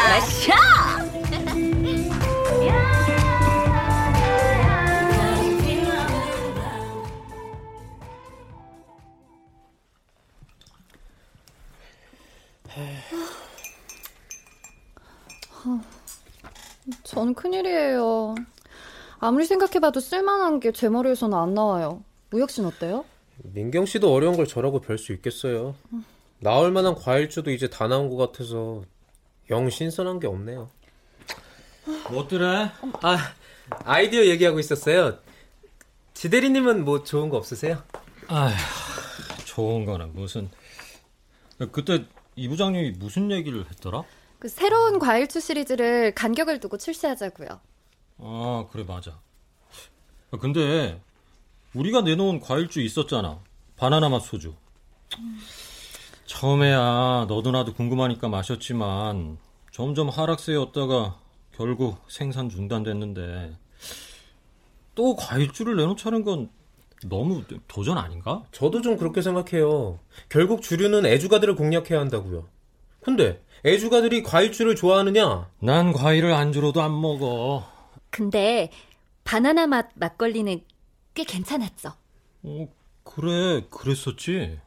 마셔! 0.10 1.01
전 17.04 17.34
큰일이에요. 17.34 18.36
아무리 19.20 19.46
생각해봐도 19.46 20.00
쓸만한 20.00 20.60
게 20.60 20.72
제 20.72 20.90
머리에서는 20.90 21.38
안 21.38 21.54
나와요. 21.54 22.04
우혁 22.32 22.50
씨는 22.50 22.70
어때요? 22.70 23.06
민경 23.44 23.86
씨도 23.86 24.12
어려운 24.14 24.36
걸 24.36 24.48
저라고 24.48 24.82
별 24.82 24.98
수 24.98 25.14
있겠어요. 25.14 25.76
나올 26.40 26.72
만한 26.72 26.96
과일주도 26.96 27.52
이제 27.52 27.70
다 27.70 27.88
나온 27.88 28.10
것 28.10 28.16
같아서 28.18 28.84
영 29.50 29.70
신선한 29.70 30.20
게 30.20 30.28
없네요. 30.28 30.70
뭐더래? 32.10 32.72
아, 33.02 33.34
아이디어 33.86 34.26
얘기하고 34.26 34.60
있었어요. 34.60 35.20
지대리님은 36.14 36.84
뭐 36.86 37.04
좋은 37.04 37.30
거 37.30 37.38
없으세요? 37.38 37.84
아휴, 38.28 38.54
좋은 39.46 39.86
거는 39.86 40.14
무슨. 40.14 40.50
그때 41.72 42.06
이 42.36 42.48
부장님이 42.48 42.91
무슨 42.91 43.32
얘기를 43.32 43.65
했더라? 43.70 44.04
그 44.39 44.48
새로운 44.48 45.00
과일주 45.00 45.39
시리즈를 45.39 46.13
간격을 46.15 46.60
두고 46.60 46.78
출시하자고요. 46.78 47.60
아, 48.20 48.65
그래, 48.72 48.84
맞아. 48.88 49.20
아, 50.32 50.38
근데, 50.38 51.02
우리가 51.74 52.02
내놓은 52.02 52.39
과일주 52.39 52.82
있었잖아. 52.82 53.39
바나나 53.78 54.10
맛 54.10 54.20
소주. 54.22 54.54
처음에야 56.26 57.26
너도 57.28 57.52
나도 57.52 57.74
궁금하니까 57.74 58.30
마셨지만, 58.30 59.38
점점 59.72 60.10
하락세였다가 60.10 61.20
결국 61.54 62.00
생산 62.08 62.50
중단됐는데, 62.50 63.56
또 64.96 65.15
과일주를 65.15 65.76
내놓자는 65.76 66.24
건 66.24 66.50
너무 67.08 67.44
도전 67.68 67.98
아닌가? 67.98 68.44
저도 68.52 68.82
좀 68.82 68.98
그렇게 68.98 69.22
생각해요. 69.22 70.00
결국 70.30 70.62
주류는 70.62 71.06
애주가들을 71.06 71.56
공략해야 71.56 72.00
한다고요. 72.00 72.48
근데 73.02 73.44
애주가들이 73.66 74.24
과일주를 74.24 74.76
좋아하느냐? 74.76 75.50
난 75.60 75.94
과일을 75.94 76.34
안주로도 76.34 76.82
안 76.82 77.00
먹어. 77.00 77.64
근데 78.10 78.70
바나나 79.24 79.68
맛 79.68 79.90
막걸리는 79.96 80.62
꽤 81.14 81.24
괜찮았죠. 81.24 81.94
어, 82.44 82.68
그래, 83.04 83.66
그랬었지. 83.70 84.60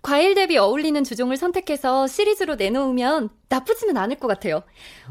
과일 0.00 0.34
대비 0.34 0.56
어울리는 0.58 1.02
주종을 1.04 1.36
선택해서 1.36 2.06
시리즈로 2.08 2.56
내놓으면 2.56 3.28
나쁘지는 3.48 3.96
않을 3.96 4.16
것 4.16 4.26
같아요. 4.28 4.62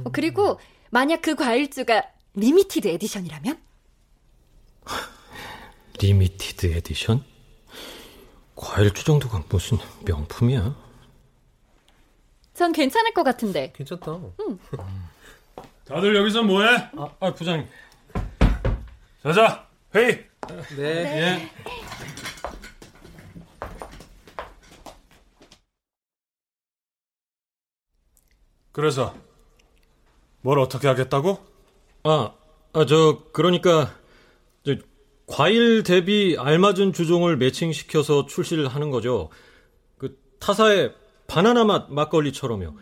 어, 0.04 0.12
그리고 0.12 0.60
만약 0.90 1.22
그 1.22 1.36
과일주가 1.36 2.04
limited 2.36 2.88
edition이라면? 2.88 3.58
limited 6.02 6.66
edition? 6.66 7.24
과일 8.56 8.92
주 8.92 9.06
정도가 9.06 9.44
무슨 9.50 9.78
명품이야? 10.04 10.76
전 12.56 12.72
괜찮을 12.72 13.14
것 13.14 13.24
같은데. 13.24 13.72
괜찮다. 13.76 14.20
다들 15.86 16.16
여기서 16.16 16.42
뭐해? 16.42 16.90
아, 16.98 17.16
아 17.20 17.34
부장님. 17.34 17.68
자자, 19.22 19.68
회의. 19.94 20.28
네. 20.76 20.82
예. 20.82 21.52
그래서 28.72 29.16
뭘 30.42 30.58
어떻게 30.58 30.88
하겠다고? 30.88 31.46
아, 32.04 32.34
아, 32.74 32.86
저, 32.86 33.24
그러니까, 33.34 33.86
저, 33.86 34.01
과일 35.32 35.84
대비 35.84 36.36
알맞은 36.38 36.92
주종을 36.92 37.38
매칭시켜서 37.38 38.26
출시를 38.26 38.68
하는 38.68 38.92
거죠. 38.92 39.30
그, 39.98 40.20
타사의 40.40 40.94
바나나 41.28 41.64
맛 41.64 41.90
막걸리처럼요. 41.90 42.76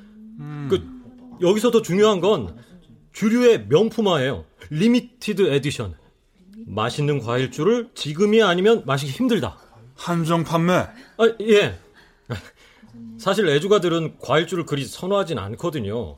그, 0.67 0.83
여기서 1.41 1.69
더 1.69 1.83
중요한 1.83 2.19
건, 2.21 2.57
주류의 3.13 3.67
명품화예요. 3.67 4.45
limited 4.71 5.53
edition. 5.53 5.95
맛있는 6.65 7.19
과일주를 7.19 7.89
지금이 7.93 8.41
아니면 8.41 8.81
마시기 8.83 9.11
힘들다. 9.11 9.59
한정 9.95 10.43
판매. 10.43 10.73
아, 10.73 10.91
예. 11.41 11.77
사실 13.19 13.47
애주가들은 13.47 14.17
과일주를 14.17 14.65
그리 14.65 14.85
선호하진 14.85 15.37
않거든요. 15.37 16.17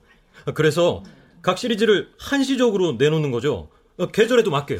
그래서 0.53 1.03
각 1.41 1.57
시리즈를 1.57 2.09
한시적으로 2.17 2.93
내놓는 2.93 3.31
거죠. 3.31 3.69
어, 3.97 4.07
계절에도 4.07 4.49
맞게요. 4.49 4.79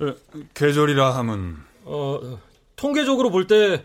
에, 0.00 0.14
계절이라 0.54 1.14
함은 1.16 1.56
어, 1.84 2.38
통계적으로 2.76 3.30
볼 3.30 3.46
때 3.46 3.84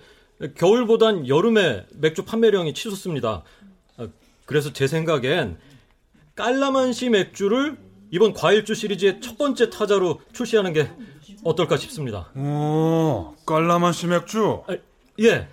겨울보단 0.55 1.27
여름에 1.27 1.85
맥주 1.93 2.23
판매량이 2.25 2.73
치솟습니다. 2.73 3.43
어, 3.97 4.07
그래서 4.45 4.73
제 4.73 4.87
생각엔 4.87 5.57
깔라만시 6.35 7.09
맥주를 7.09 7.77
이번 8.11 8.33
과일주 8.33 8.75
시리즈의 8.75 9.21
첫 9.21 9.37
번째 9.37 9.69
타자로 9.69 10.21
출시하는 10.33 10.73
게 10.73 10.91
어떨까 11.43 11.77
싶습니다. 11.77 12.29
오, 12.35 13.35
깔라만시 13.45 14.07
맥주. 14.07 14.61
아, 14.67 14.75
예. 15.21 15.47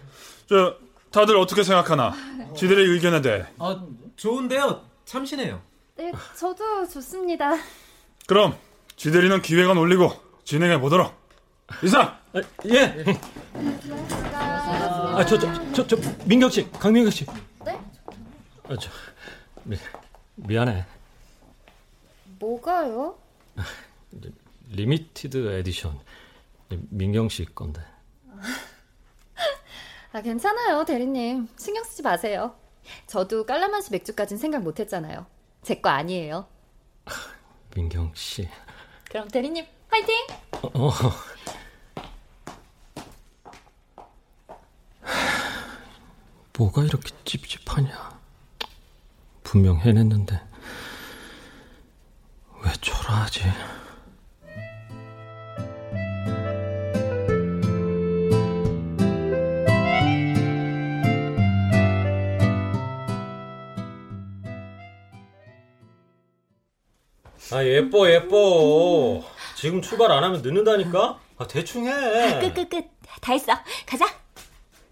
저 0.49 0.77
다들 1.11 1.37
어떻게 1.37 1.63
생각하나? 1.63 2.13
지들의 2.57 2.87
의견에 2.87 3.21
대해. 3.21 3.45
아, 3.59 3.85
좋은데요. 4.17 4.83
참신해요. 5.05 5.61
네, 5.97 6.13
저도 6.37 6.87
좋습니다. 6.89 7.53
그럼 8.27 8.55
지대리는 8.97 9.41
기획안 9.43 9.77
올리고 9.79 10.13
진행해 10.53 10.79
보도록. 10.79 11.15
이상. 11.83 12.03
아, 12.35 12.41
예. 12.67 13.03
아, 14.35 15.25
저, 15.25 15.39
저, 15.39 15.73
저, 15.73 15.87
저, 15.87 15.97
민경 16.27 16.51
씨, 16.51 16.71
강민경 16.73 17.11
씨. 17.11 17.25
네? 17.65 17.81
아, 18.65 18.77
저, 18.79 18.91
미, 19.65 19.79
미안해. 20.35 20.85
뭐가요? 22.39 23.17
limited 24.73 25.55
edition. 25.61 25.99
민경 26.69 27.31
씨 27.31 27.47
건데. 27.47 27.81
아, 30.13 30.21
괜찮아요, 30.21 30.85
대리님. 30.85 31.49
신경 31.57 31.83
쓰지 31.85 32.03
마세요. 32.03 32.55
저도 33.07 33.47
깔라만시 33.47 33.91
맥주까진 33.91 34.37
생각 34.37 34.63
못 34.63 34.81
했잖아요. 34.81 35.25
제 35.63 35.81
거 35.81 35.89
아니에요. 35.89 36.47
민경 37.75 38.13
씨. 38.15 38.47
그럼 39.09 39.29
대리님, 39.29 39.65
화이팅! 39.93 40.15
어, 40.63 40.89
어. 40.89 40.93
뭐가 46.57 46.83
이렇게 46.83 47.11
찝찝하냐. 47.27 48.19
분명 49.45 49.79
해냈는데. 49.81 50.41
왜 52.65 52.73
초라하지? 52.81 53.43
아, 67.51 67.63
예뻐, 67.63 68.09
예뻐. 68.11 69.32
지금 69.63 69.81
출발 69.81 70.11
안 70.11 70.25
하면 70.25 70.43
늦는다니까? 70.43 71.21
아, 71.39 71.47
대충 71.47 71.87
해. 71.87 72.41
끝, 72.41 72.53
끝, 72.53 72.69
끝. 72.69 72.85
다 73.21 73.33
했어. 73.33 73.53
가자. 73.87 74.07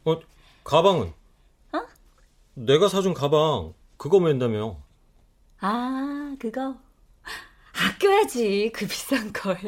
어, 0.04 0.16
가방은? 0.62 1.12
어? 1.72 1.78
내가 2.54 2.88
사준 2.88 3.12
가방, 3.12 3.74
그거 3.96 4.20
맨다며. 4.20 4.76
아, 5.58 6.36
그거. 6.38 6.76
아껴야지. 7.72 8.70
그 8.72 8.86
비싼 8.86 9.32
걸. 9.32 9.58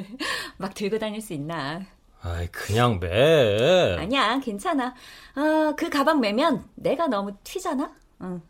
막 0.56 0.72
들고 0.72 1.00
다닐 1.00 1.20
수 1.20 1.32
있나. 1.32 1.84
아이, 2.20 2.46
그냥 2.52 3.00
매. 3.00 3.96
아니야, 3.98 4.38
괜찮아. 4.38 4.94
아, 5.34 5.74
그 5.76 5.90
가방 5.90 6.20
매면 6.20 6.70
내가 6.76 7.08
너무 7.08 7.36
튀잖아? 7.42 7.92
응. 8.20 8.40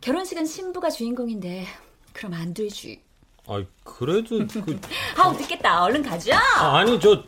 결혼식은 0.00 0.46
신부가 0.46 0.88
주인공인데, 0.88 1.66
그럼 2.12 2.34
안 2.34 2.54
되지. 2.54 3.02
아이, 3.50 3.66
그래도, 3.82 4.38
그. 4.46 4.80
아우, 5.18 5.32
늦겠다. 5.32 5.82
얼른 5.82 6.04
가자. 6.04 6.38
아, 6.38 6.78
아니, 6.78 7.00
저. 7.00 7.20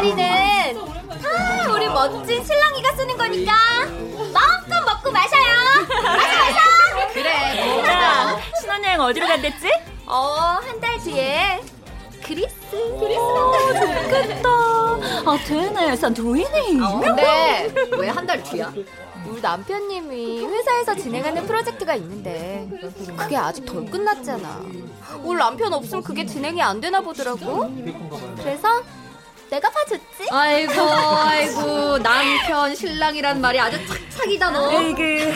짜리는 0.00 0.78
다 1.22 1.72
우리 1.74 1.86
멋진 1.86 2.42
신랑이가 2.42 2.92
쓰는 2.96 3.18
거니까 3.18 3.52
마음껏 4.32 4.82
먹고 4.86 5.10
마셔요. 5.12 5.86
마셔 6.02 6.38
마셔. 6.38 7.12
그래. 7.12 7.82
자, 7.84 8.38
신혼여행 8.62 8.98
어디로 9.00 9.26
간댔지? 9.26 9.68
어, 10.06 10.58
한 10.62 10.80
달 10.80 10.98
뒤에 11.00 11.60
그리스. 12.24 12.56
그리스 12.70 13.20
간다. 13.20 14.22
좋겠다. 14.24 14.48
아, 15.30 15.38
되네. 15.46 15.96
산토리니. 15.96 16.80
어, 16.82 16.98
근데 17.00 17.70
왜 17.98 18.08
한 18.08 18.26
달 18.26 18.42
뒤야? 18.42 18.72
우리 19.26 19.38
남편님이 19.42 20.46
회사에서 20.46 20.94
진행하는 20.96 21.46
프로젝트가 21.46 21.94
있는데 21.96 22.66
그게 23.18 23.36
아직 23.36 23.66
덜 23.66 23.84
끝났잖아. 23.84 24.62
우리 25.22 25.38
남편 25.38 25.74
없으면 25.74 26.02
그게 26.02 26.24
진행이 26.24 26.62
안 26.62 26.80
되나 26.80 27.02
보더라고. 27.02 27.70
그래서 28.38 28.80
내가 29.50 29.68
봐줬지. 29.68 30.28
아이고, 30.30 30.72
아이고, 30.80 31.98
남편, 31.98 32.74
신랑이란 32.74 33.40
말이 33.40 33.58
아주 33.58 33.84
착착이다, 33.84 34.50
너. 34.50 34.70
에이그. 34.80 35.34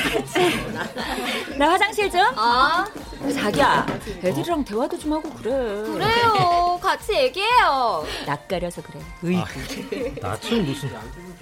나 1.59 1.71
화장실 1.71 2.09
좀. 2.11 2.21
아. 2.37 2.87
자기야, 3.35 3.87
애들이랑 4.23 4.65
대화도 4.65 4.99
좀 4.99 5.15
하고 5.15 5.29
그래. 5.31 5.51
그래요. 5.51 6.79
같이 6.81 7.13
얘기해요. 7.15 8.07
낯가려서 8.27 8.83
그래. 8.83 9.01
으이그. 9.25 10.15
아, 10.23 10.29
나처럼 10.29 10.65
무슨 10.65 10.91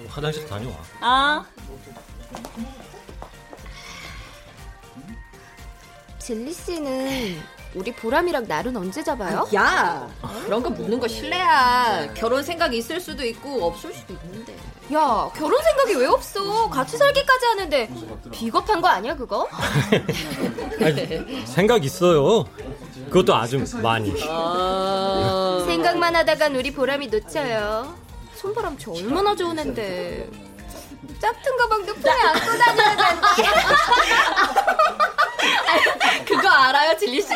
화장실 0.09 0.47
다녀와. 0.47 0.75
아. 1.01 1.45
진리 6.19 6.53
씨는 6.53 7.43
우리 7.75 7.91
보람이랑 7.93 8.45
날은 8.47 8.77
언제 8.77 9.03
잡아요? 9.03 9.49
야, 9.55 10.07
그런 10.45 10.63
거 10.63 10.69
묻는 10.69 11.01
거 11.01 11.09
실례야. 11.09 12.13
결혼 12.15 12.43
생각이 12.43 12.77
있을 12.77 13.01
수도 13.01 13.25
있고 13.25 13.65
없을 13.67 13.95
수도 13.95 14.13
있는데. 14.13 14.55
야, 14.93 15.31
결혼 15.35 15.63
생각이 15.63 15.95
왜 15.95 16.07
없어? 16.07 16.69
같이 16.69 16.99
살기까지 16.99 17.47
하는데 17.47 17.91
비겁한 18.31 18.83
거 18.83 18.89
아니야, 18.89 19.17
그거? 19.17 19.49
아니, 20.83 21.47
생각 21.47 21.83
있어요. 21.85 22.45
그것도 23.07 23.35
아주 23.35 23.65
많이. 23.83 24.13
어... 24.29 25.63
생각만 25.67 26.15
하다간 26.15 26.55
우리 26.57 26.73
보람이 26.73 27.07
놓쳐요. 27.07 27.97
손바람 28.37 28.77
저 28.79 28.93
얼마나 28.93 29.35
좋은 29.35 29.59
앤데. 29.59 30.29
짝퉁 31.21 31.57
가방도 31.57 31.95
품에 31.95 32.11
안고 32.11 32.59
다녀야 32.59 32.97
되는데. 32.97 33.51
그거 36.27 36.49
알아요, 36.49 36.97
진리 36.97 37.21
씨도? 37.21 37.35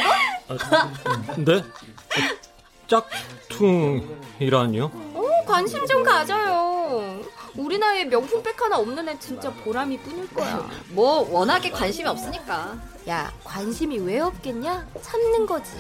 아, 0.48 0.92
네? 1.36 1.62
짝퉁이라니요? 2.86 4.84
어, 5.14 5.44
관심 5.46 5.86
좀 5.86 6.02
가져요. 6.02 7.20
우리 7.56 7.78
나이에 7.78 8.04
명품백 8.04 8.60
하나 8.60 8.78
없는 8.78 9.08
애 9.08 9.18
진짜 9.18 9.50
보람이 9.50 9.98
뿐일 9.98 10.32
거야. 10.34 10.68
뭐 10.90 11.26
워낙에 11.30 11.70
관심이 11.70 12.06
없으니까. 12.08 12.76
야, 13.08 13.32
관심이 13.44 13.98
왜 13.98 14.20
없겠냐? 14.20 14.86
찾는 15.00 15.46
거지. 15.46 15.70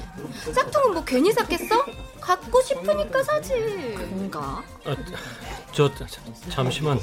짝퉁은 0.54 0.94
뭐 0.94 1.04
괜히 1.04 1.32
샀겠어? 1.32 1.84
갖고 2.20 2.62
싶으니까 2.62 3.22
사지. 3.22 3.52
그런가? 3.96 4.62
아, 4.84 4.96
저, 5.72 5.94
저 5.94 6.06
잠시만. 6.48 6.98
어? 6.98 7.00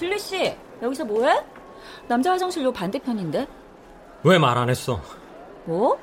진리 0.00 0.18
씨, 0.18 0.56
여기서 0.80 1.04
뭐해? 1.04 1.44
남자 2.08 2.32
화장실 2.32 2.64
요 2.64 2.72
반대편인데. 2.72 3.46
왜 4.24 4.38
말 4.38 4.56
안 4.56 4.70
했어? 4.70 4.98
뭐? 5.66 5.98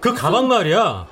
그 0.00 0.14
가방 0.14 0.46
말이야. 0.46 1.04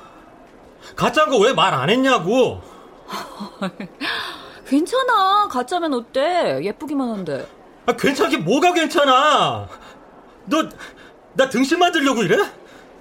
가짜인 0.94 1.30
거 1.30 1.38
왜 1.40 1.52
말 1.52 1.74
안 1.74 1.90
했냐고. 1.90 2.61
괜찮아. 4.68 5.48
가짜면 5.50 5.94
어때? 5.94 6.61
예쁘기만 6.62 7.11
한데. 7.11 7.44
아, 7.87 7.92
괜찮긴 7.96 8.44
뭐가 8.44 8.72
괜찮아. 8.72 9.68
너, 10.46 10.68
나 11.32 11.48
등신 11.48 11.80
만들려고 11.80 12.22
이래? 12.22 12.37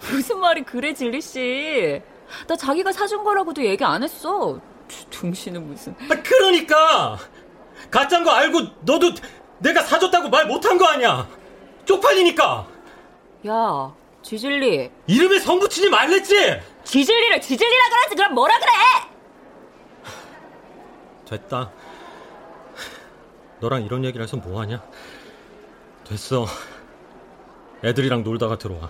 무슨 0.09 0.39
말이 0.39 0.63
그래, 0.63 0.95
진리 0.95 1.21
씨. 1.21 2.01
나 2.47 2.55
자기가 2.55 2.91
사준 2.91 3.23
거라고도 3.23 3.63
얘기 3.63 3.83
안 3.83 4.01
했어. 4.01 4.59
등신은 5.11 5.67
무슨. 5.67 5.93
아, 6.09 6.15
그러니까. 6.23 7.19
가짜인 7.89 8.23
거 8.23 8.31
알고 8.31 8.59
너도 8.81 9.11
내가 9.59 9.81
사줬다고 9.83 10.29
말 10.29 10.45
못한 10.47 10.77
거 10.77 10.85
아니야. 10.87 11.27
쪽팔리니까. 11.85 12.67
야, 13.47 13.93
지질리. 14.21 14.91
이름에 15.07 15.39
성 15.39 15.59
붙이지 15.59 15.89
말랬지? 15.89 16.59
지질리를 16.83 17.41
지질리라 17.41 17.89
그러지 17.89 18.15
그럼 18.15 18.33
뭐라 18.35 18.57
그래? 18.59 18.71
됐다. 21.27 21.71
너랑 23.59 23.83
이런 23.83 24.03
얘기를 24.03 24.23
해서 24.23 24.37
뭐하냐? 24.37 24.81
됐어. 26.07 26.45
애들이랑 27.83 28.23
놀다가 28.23 28.57
들어와. 28.57 28.89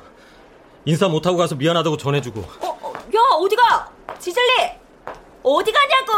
인사 0.85 1.07
못하고 1.07 1.37
가서 1.37 1.55
미안하다고 1.55 1.97
전해주고. 1.97 2.39
어, 2.39 2.79
어, 2.81 2.93
야, 2.93 3.19
어디가? 3.39 3.91
지질리! 4.19 4.71
어디 5.43 5.71
가냐고! 5.71 6.11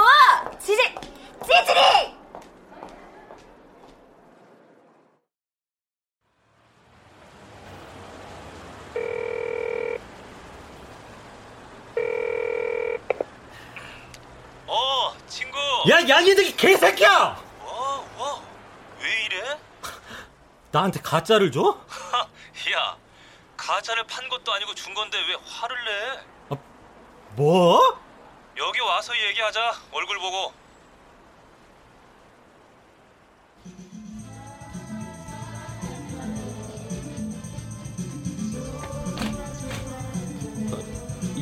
지질, 0.60 0.96
지질리! 1.44 2.16
어, 14.74 15.16
친구. 15.28 15.56
야, 15.88 16.08
양이득이 16.08 16.56
개새끼야! 16.56 17.40
와, 17.64 18.04
와. 18.18 18.42
왜 19.00 19.26
이래? 19.26 19.60
나한테 20.72 21.00
가짜를 21.00 21.52
줘? 21.52 21.78
야, 22.74 22.98
가짜를 23.56 24.04
판 24.08 24.28
것도 24.28 24.52
아니고 24.52 24.74
준 24.74 24.96
건데 24.96 25.20
왜 25.28 25.36
화를 25.46 25.78
내? 25.86 26.58
뭐? 27.36 28.00
여기 28.58 28.80
와서 28.80 29.14
얘기하자. 29.16 29.74
얼굴 29.92 30.18
보고. 30.18 30.54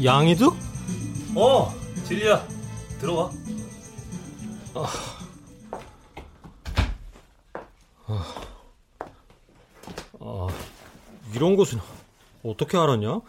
양이득? 0.03 0.53
어, 1.35 1.73
진리야. 2.07 2.60
들어와. 3.01 3.31
아, 10.19 10.47
이런 11.33 11.55
곳은 11.55 11.79
어떻게 12.43 12.77
알았냐? 12.77 13.21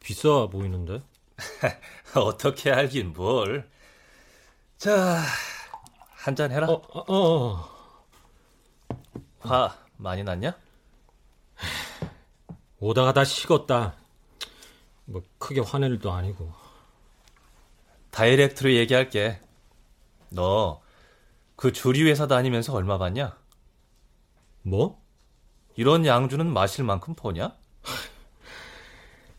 비싸 0.00 0.46
보이는데. 0.46 1.02
어떻게 2.14 2.70
알긴 2.70 3.12
뭘. 3.12 3.68
자, 4.78 5.20
한 6.10 6.34
잔 6.36 6.50
해라. 6.52 6.68
어, 6.68 6.74
어, 6.74 7.04
어. 7.08 7.68
화 9.40 9.76
많이 9.96 10.22
났냐? 10.22 10.56
오다가 12.80 13.12
다 13.12 13.24
식었다. 13.24 13.94
뭐 15.04 15.22
크게 15.38 15.60
화낼 15.60 15.92
일도 15.92 16.12
아니고. 16.12 16.52
다이렉트로 18.12 18.72
얘기할게. 18.74 19.40
너 20.30 20.82
그 21.62 21.72
주류 21.72 22.08
회사 22.08 22.26
다니면서 22.26 22.72
얼마 22.74 22.98
받냐? 22.98 23.38
뭐? 24.62 25.00
이런 25.76 26.04
양주는 26.04 26.44
마실 26.52 26.82
만큼 26.82 27.14
버냐? 27.14 27.56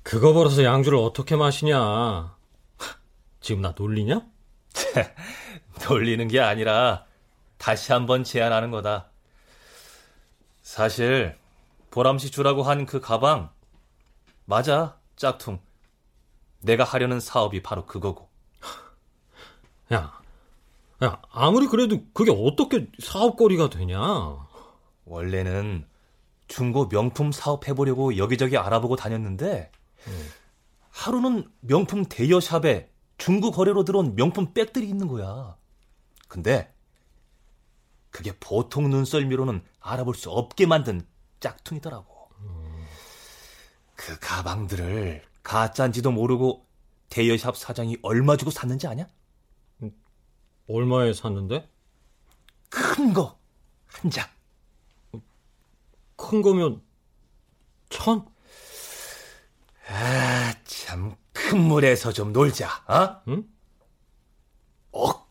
그거 0.04 0.32
벌어서 0.32 0.64
양주를 0.64 0.98
어떻게 0.98 1.36
마시냐? 1.36 2.38
지금 3.42 3.62
나 3.62 3.74
놀리냐? 3.78 4.26
놀리는 5.90 6.26
게 6.30 6.40
아니라 6.40 7.06
다시 7.58 7.92
한번 7.92 8.24
제안하는 8.24 8.72
거다. 8.72 9.10
사실 10.62 11.38
보람씨 11.92 12.32
주라고 12.32 12.64
한 12.64 12.86
그 12.86 13.02
가방 13.02 13.52
맞아 14.46 14.98
짝퉁. 15.18 15.60
내가 16.62 16.86
하려는 16.86 17.20
사업이 17.20 17.62
바로 17.62 17.86
그거고. 17.86 18.30
야, 19.92 20.22
야 21.04 21.22
아무리 21.32 21.68
그래도 21.68 22.00
그게 22.14 22.32
어떻게 22.32 22.88
사업거리가 23.02 23.70
되냐? 23.70 24.00
원래는 25.06 25.86
중고 26.48 26.88
명품 26.88 27.32
사업 27.32 27.68
해보려고 27.68 28.18
여기저기 28.18 28.58
알아보고 28.58 28.96
다녔는데 28.96 29.72
하루는 30.90 31.50
명품 31.62 32.06
대여샵에 32.06 32.90
중고 33.18 33.52
거래로 33.52 33.84
들어온 33.84 34.16
명품 34.16 34.54
백들이 34.54 34.88
있는 34.88 35.08
거야. 35.08 35.58
근데 36.28 36.74
그게 38.10 38.32
보통 38.40 38.90
눈썰미로는 38.90 39.64
알아볼 39.80 40.16
수 40.16 40.30
없게 40.30 40.66
만든 40.66 41.06
짝퉁이더라고. 41.40 42.30
그 43.96 44.18
가방들을 44.20 45.24
가짜인지도 45.42 46.12
모르고 46.12 46.66
대여샵 47.10 47.58
사장이 47.58 47.98
얼마 48.02 48.38
주고 48.38 48.52
샀는지 48.52 48.88
아냐? 48.88 49.08
얼마에 50.68 51.14
샀는데? 51.14 51.70
큰 52.70 53.14
거, 53.14 53.38
한 53.88 54.12
장. 54.12 54.28
큰 56.16 56.42
거면 56.42 56.82
천? 57.90 58.26
아, 59.88 60.54
참, 60.64 61.16
큰 61.34 61.60
물에서 61.60 62.12
좀 62.12 62.32
놀자, 62.34 62.84
어? 62.88 63.22
응? 63.28 63.44
억? 64.92 65.30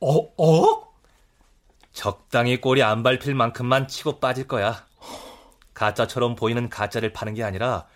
어, 0.00 0.18
어? 0.36 0.94
적당히 1.92 2.60
꼬리 2.60 2.82
안 2.82 3.02
밟힐 3.02 3.34
만큼만 3.34 3.88
치고 3.88 4.20
빠질 4.20 4.46
거야. 4.46 4.86
가짜처럼 5.72 6.34
보이는 6.36 6.68
가짜를 6.68 7.12
파는 7.12 7.34
게 7.34 7.42
아니라 7.42 7.86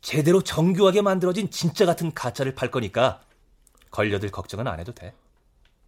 제대로 0.00 0.40
정교하게 0.40 1.02
만들어진 1.02 1.50
진짜 1.50 1.84
같은 1.84 2.12
가짜를 2.14 2.54
팔 2.54 2.70
거니까 2.70 3.20
걸려들 3.90 4.30
걱정은 4.30 4.66
안 4.66 4.80
해도 4.80 4.92
돼. 4.92 5.14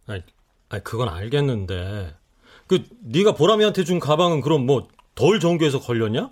아니, 0.07 0.21
아니 0.69 0.83
그건 0.83 1.09
알겠는데 1.09 2.15
그 2.67 2.83
네가 3.01 3.33
보람이한테 3.33 3.83
준 3.83 3.99
가방은 3.99 4.41
그럼 4.41 4.65
뭐 4.65 4.87
덜 5.15 5.39
정교해서 5.39 5.79
걸렸냐? 5.79 6.31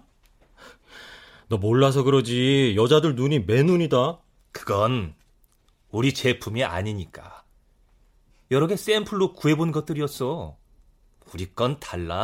너 1.47 1.57
몰라서 1.57 2.03
그러지 2.03 2.75
여자들 2.77 3.15
눈이 3.15 3.39
맨눈이다. 3.41 4.19
그건 4.51 5.13
우리 5.91 6.13
제품이 6.13 6.63
아니니까. 6.63 7.43
여러 8.49 8.67
개 8.67 8.75
샘플로 8.75 9.33
구해본 9.33 9.71
것들이었어. 9.71 10.57
우리 11.33 11.53
건 11.53 11.79
달라. 11.79 12.23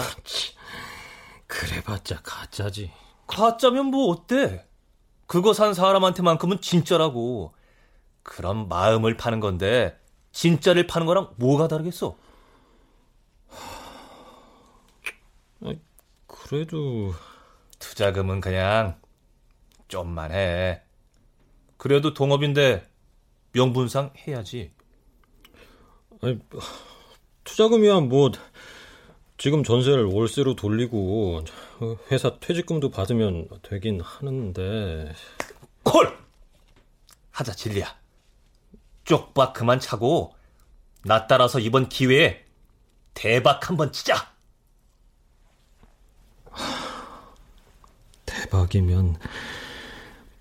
그래봤자 1.48 2.22
가짜지. 2.24 2.92
가짜면 3.28 3.88
뭐 3.88 4.10
어때? 4.10 4.66
그거 5.26 5.54
산 5.54 5.74
사람한테만큼은 5.74 6.62
진짜라고. 6.62 7.54
그런 8.28 8.68
마음을 8.68 9.16
파는 9.16 9.40
건데 9.40 9.98
진짜를 10.34 10.86
파는 10.86 11.08
거랑 11.08 11.34
뭐가 11.38 11.70
다르겠어? 11.70 12.18
그래도 16.28 17.14
투자금은 17.80 18.42
그냥 18.42 19.00
좀만 19.88 20.32
해. 20.34 20.82
그래도 21.78 22.14
동업인데 22.14 22.86
명분상 23.54 24.14
해야지. 24.28 24.72
아니, 26.22 26.40
투자금이야 27.46 28.02
뭐 28.02 28.32
지금 29.38 29.64
전세를 29.64 30.06
월세로 30.06 30.56
돌리고 30.56 31.44
회사 32.12 32.40
퇴직금도 32.40 32.92
받으면 32.92 33.48
되긴 33.62 34.02
하는데 34.02 35.14
콜! 35.84 36.18
하자 37.32 37.54
진리야. 37.54 38.07
쪽박 39.08 39.54
그만 39.54 39.80
차고 39.80 40.36
나 41.04 41.28
따라서 41.28 41.60
이번 41.60 41.88
기회에 41.88 42.46
대박 43.14 43.70
한번 43.70 43.94
치자. 43.94 44.34
대박이면 48.26 49.18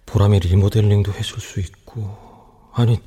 보람이 0.05 0.41
리모델링도 0.41 1.13
해줄 1.13 1.41
수 1.41 1.61
있고 1.61 2.71
아니 2.75 3.01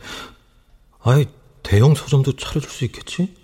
아예 1.01 1.25
대형 1.61 1.93
서점도 1.93 2.37
차려줄 2.37 2.71
수 2.71 2.85
있겠지? 2.85 3.37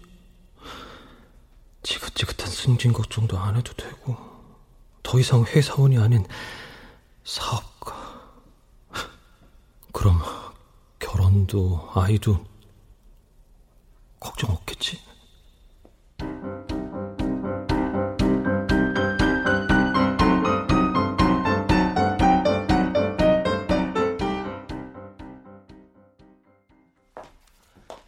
지긋지긋한 1.84 2.48
승진 2.48 2.94
걱정도 2.94 3.38
안 3.38 3.58
해도 3.58 3.74
되고 3.74 4.18
더 5.04 5.20
이상 5.20 5.44
회사원이 5.44 5.98
아닌 5.98 6.26
사업가 7.26 8.32
그럼 9.92 10.22
결혼도 11.16 11.90
아이도 11.94 12.46
걱정 14.20 14.52
없겠지? 14.52 15.00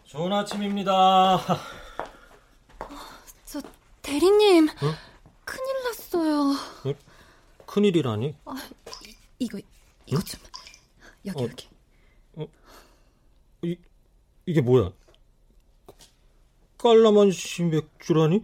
좋은 0.03 0.33
아침입니다. 0.33 1.39
저 3.45 3.61
대리님 4.01 4.67
큰일 5.45 5.83
났어요. 5.85 6.55
큰일이라니? 7.65 8.35
아, 8.43 8.53
이, 9.05 9.15
이거 9.39 9.59
이거 10.05 10.21
좀 10.23 10.41
여기 11.25 11.39
어. 11.39 11.47
여기. 11.47 11.76
이, 13.63 13.77
이게 14.45 14.61
뭐야? 14.61 14.91
깔라만시 16.77 17.63
맥주라니? 17.63 18.43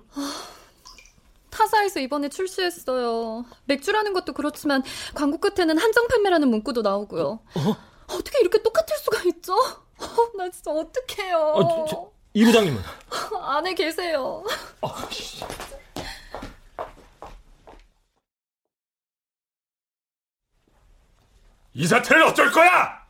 타사에서 1.52 2.00
이번에 2.00 2.30
출시했어요. 2.30 3.46
맥주라는 3.66 4.14
것도 4.14 4.34
그렇지만 4.34 4.82
광고 5.14 5.38
끝에는 5.38 5.78
한정 5.78 6.08
판매라는 6.08 6.50
문구도 6.50 6.82
나오고요. 6.82 7.40
어? 7.56 7.78
떻게 8.08 8.40
이렇게 8.42 8.62
똑같을 8.62 8.98
수가 8.98 9.22
있죠? 9.28 9.54
어, 9.54 10.38
나 10.38 10.50
진짜 10.50 10.72
어떡해요. 10.72 11.38
아, 11.56 11.68
저, 11.68 11.86
저, 11.90 12.12
이 12.34 12.44
부장님은? 12.44 12.82
안에 13.44 13.76
계세요. 13.76 14.44
이 21.74 21.88
사태를 21.88 22.24
어쩔 22.24 22.52
거야? 22.52 23.03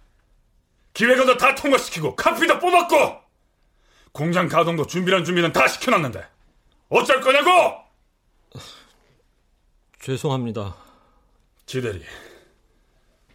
기획안도 0.93 1.37
다 1.37 1.55
통과시키고 1.55 2.15
카피도 2.15 2.59
뽑았고 2.59 3.21
공장 4.11 4.47
가동도 4.47 4.85
준비란 4.85 5.25
준비는 5.25 5.51
다 5.53 5.67
시켜놨는데 5.67 6.25
어쩔 6.89 7.21
거냐고? 7.21 7.49
죄송합니다. 9.99 10.75
지대리 11.65 12.03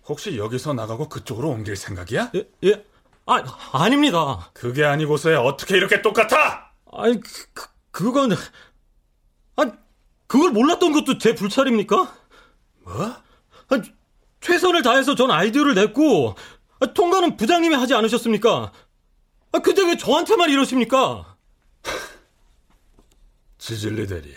혹시 0.07 0.37
여기서 0.37 0.75
나가고 0.75 1.09
그쪽으로 1.09 1.49
옮길 1.51 1.77
생각이야? 1.77 2.31
예, 2.35 2.49
예. 2.65 2.85
아, 3.27 3.43
아닙니다. 3.73 4.51
그게 4.55 4.85
아니고서야 4.85 5.41
어떻게 5.41 5.77
이렇게 5.77 6.01
똑같아? 6.01 6.71
아니, 6.93 7.21
그, 7.21 7.31
그, 7.53 7.67
그건. 7.91 8.33
아, 9.57 9.71
그걸 10.27 10.51
몰랐던 10.51 10.93
것도 10.93 11.19
제 11.19 11.35
불찰입니까? 11.35 12.15
뭐? 12.85 13.05
아, 13.05 13.83
최선을 14.41 14.83
다해서 14.83 15.15
전 15.15 15.31
아이디어를 15.31 15.75
냈고, 15.75 16.37
아, 16.81 16.87
통과는 16.93 17.37
부장님이 17.37 17.75
하지 17.75 17.95
않으셨습니까? 17.95 18.73
아, 19.53 19.59
근데 19.61 19.83
왜 19.85 19.97
저한테만 19.97 20.51
이러십니까? 20.51 21.37
지질리 23.59 24.07
대리 24.07 24.35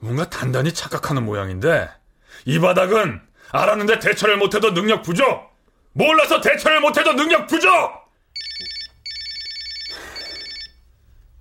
뭔가 0.00 0.28
단단히 0.28 0.72
착각하는 0.72 1.24
모양인데 1.24 1.88
이 2.44 2.58
바닥은 2.58 3.20
알았는데 3.50 3.98
대처를 4.00 4.36
못해도 4.36 4.74
능력 4.74 5.02
부족! 5.02 5.48
몰라서 5.92 6.40
대처를 6.40 6.80
못해도 6.80 7.14
능력 7.14 7.46
부족! 7.46 7.70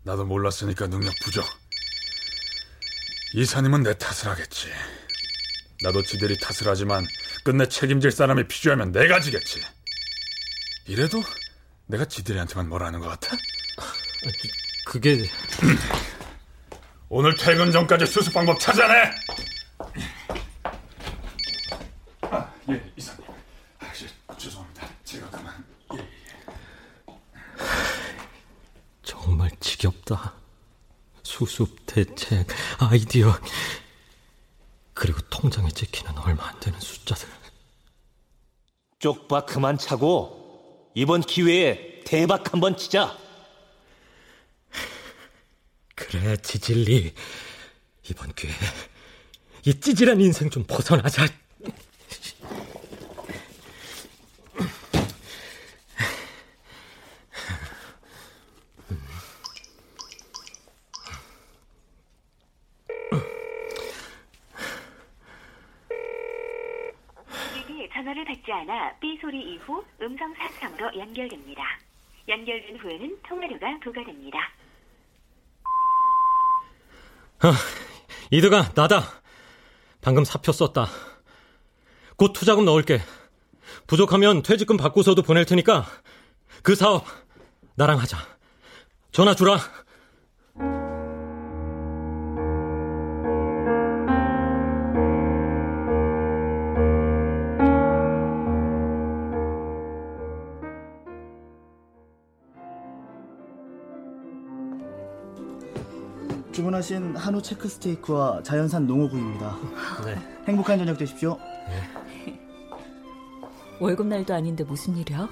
나도 0.03 0.23
몰랐으니까 0.23 0.87
능력 0.87 1.13
부족. 1.21 1.45
이사님은 3.33 3.83
내 3.83 3.97
탓을 3.97 4.31
하겠지. 4.31 4.69
나도 5.83 6.01
지들이 6.01 6.39
탓을 6.39 6.67
하지만 6.67 7.05
끝내 7.43 7.67
책임질 7.67 8.11
사람이 8.11 8.47
필요하면 8.47 8.93
내가 8.93 9.19
지겠지 9.19 9.61
이래도 10.87 11.21
내가 11.85 12.05
지들이한테만 12.05 12.69
뭐라는 12.69 12.99
것 12.99 13.07
같아? 13.09 13.35
그게 14.85 15.17
오늘 17.09 17.35
퇴근 17.35 17.71
전까지 17.71 18.05
수습 18.05 18.33
방법 18.33 18.59
찾아내. 18.59 19.11
아, 22.21 22.53
예, 22.69 22.93
이사님. 22.95 23.23
아, 23.79 23.85
예, 23.85 24.35
죄송합니다. 24.37 24.87
제가 25.03 25.29
그만. 25.29 25.65
예, 25.93 25.97
예. 25.99 27.15
정말 29.03 29.49
지겹다. 29.59 30.33
수습, 31.23 31.85
대책, 31.85 32.47
아이디어. 32.79 33.37
그리고 34.93 35.19
통장에 35.29 35.69
찍히는 35.69 36.17
얼마 36.19 36.47
안 36.47 36.59
되는 36.59 36.79
숫자들. 36.79 37.27
쪽박 38.99 39.45
그만 39.45 39.77
차고 39.77 40.46
이번 40.97 41.21
기회에 41.21 42.01
대박 42.05 42.51
한번 42.51 42.75
치자. 42.75 43.15
그래, 45.93 46.35
지질리. 46.37 47.13
이번 48.09 48.33
기회에 48.33 48.55
이 49.67 49.79
찌질한 49.79 50.19
인생 50.19 50.49
좀 50.49 50.63
벗어나자. 50.63 51.27
전화를 67.93 68.25
받지 68.25 68.51
않아 68.51 68.97
삐 68.99 69.16
소리 69.27 69.55
이후 69.55 69.83
음성 70.01 70.33
사상으로 70.35 70.97
연결됩니다. 70.97 71.61
연결된 72.29 72.77
후에는 72.77 73.17
통화료가 73.27 73.77
부과됩니다. 73.83 74.39
아, 77.39 77.53
이드가 78.31 78.71
나다. 78.73 79.01
방금 79.99 80.23
사표 80.23 80.53
썼다. 80.53 80.87
곧 82.15 82.31
투자금 82.31 82.63
넣을게. 82.63 83.01
부족하면 83.85 84.43
퇴직금 84.43 84.77
받고서도 84.77 85.23
보낼 85.23 85.43
테니까 85.43 85.85
그 86.63 86.73
사업 86.75 87.03
나랑 87.75 87.99
하자. 87.99 88.17
전화 89.11 89.35
주라. 89.35 89.59
주문하신 106.87 107.17
한우 107.17 107.41
체크 107.41 107.67
스테이크와 107.67 108.41
자연산 108.43 108.87
농어구이입니다. 108.87 109.57
네. 110.05 110.15
행복한 110.47 110.79
저녁 110.79 110.97
되십시오. 110.97 111.37
월급 113.79 114.07
날도 114.07 114.33
아닌데 114.33 114.63
무슨 114.63 114.95
일이야? 114.95 115.29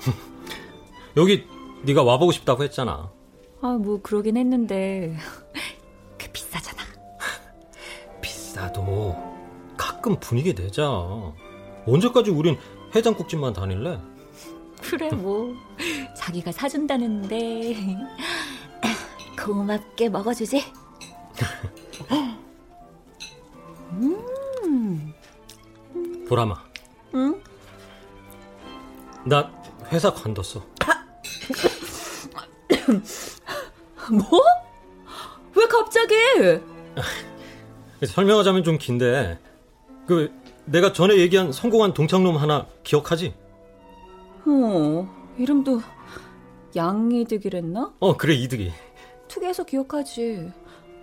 여기 1.18 1.48
네가 1.84 2.04
와보고 2.04 2.34
싶다고 2.34 2.64
했잖아. 2.64 3.10
아, 3.62 3.68
뭐 3.68 4.02
그러긴 4.02 4.36
했는데 4.38 5.16
그 6.20 6.28
비싸잖아. 6.32 6.84
비싸도 8.22 9.16
가끔 9.78 10.20
분위기 10.20 10.54
내자. 10.54 10.90
언제까지 11.88 12.32
우린 12.32 12.58
해장국집만 12.94 13.54
다닐래? 13.54 14.00
그래 14.82 15.10
뭐 15.10 15.56
자기가 16.18 16.52
사준다는데 16.52 17.98
고맙게 19.42 20.10
먹어주지. 20.10 20.85
음. 23.92 25.14
보람아, 26.28 26.56
응? 27.16 27.42
나 29.26 29.52
회사 29.92 30.14
관뒀어. 30.14 30.64
뭐? 34.12 34.42
왜 35.56 35.66
갑자기? 35.68 36.14
설명하자면 38.06 38.64
좀 38.64 38.78
긴데, 38.78 39.40
그 40.08 40.32
내가 40.66 40.94
전에 40.94 41.18
얘기한 41.18 41.52
성공한 41.52 41.94
동창놈 41.94 42.38
하나 42.38 42.68
기억하지? 42.84 43.34
어, 44.48 45.34
이름도 45.38 45.82
양이득이랬나? 46.76 47.94
어, 48.00 48.18
그래 48.18 48.34
이득이. 48.36 48.72
투게에서 49.28 49.64
기억하지. 49.64 50.52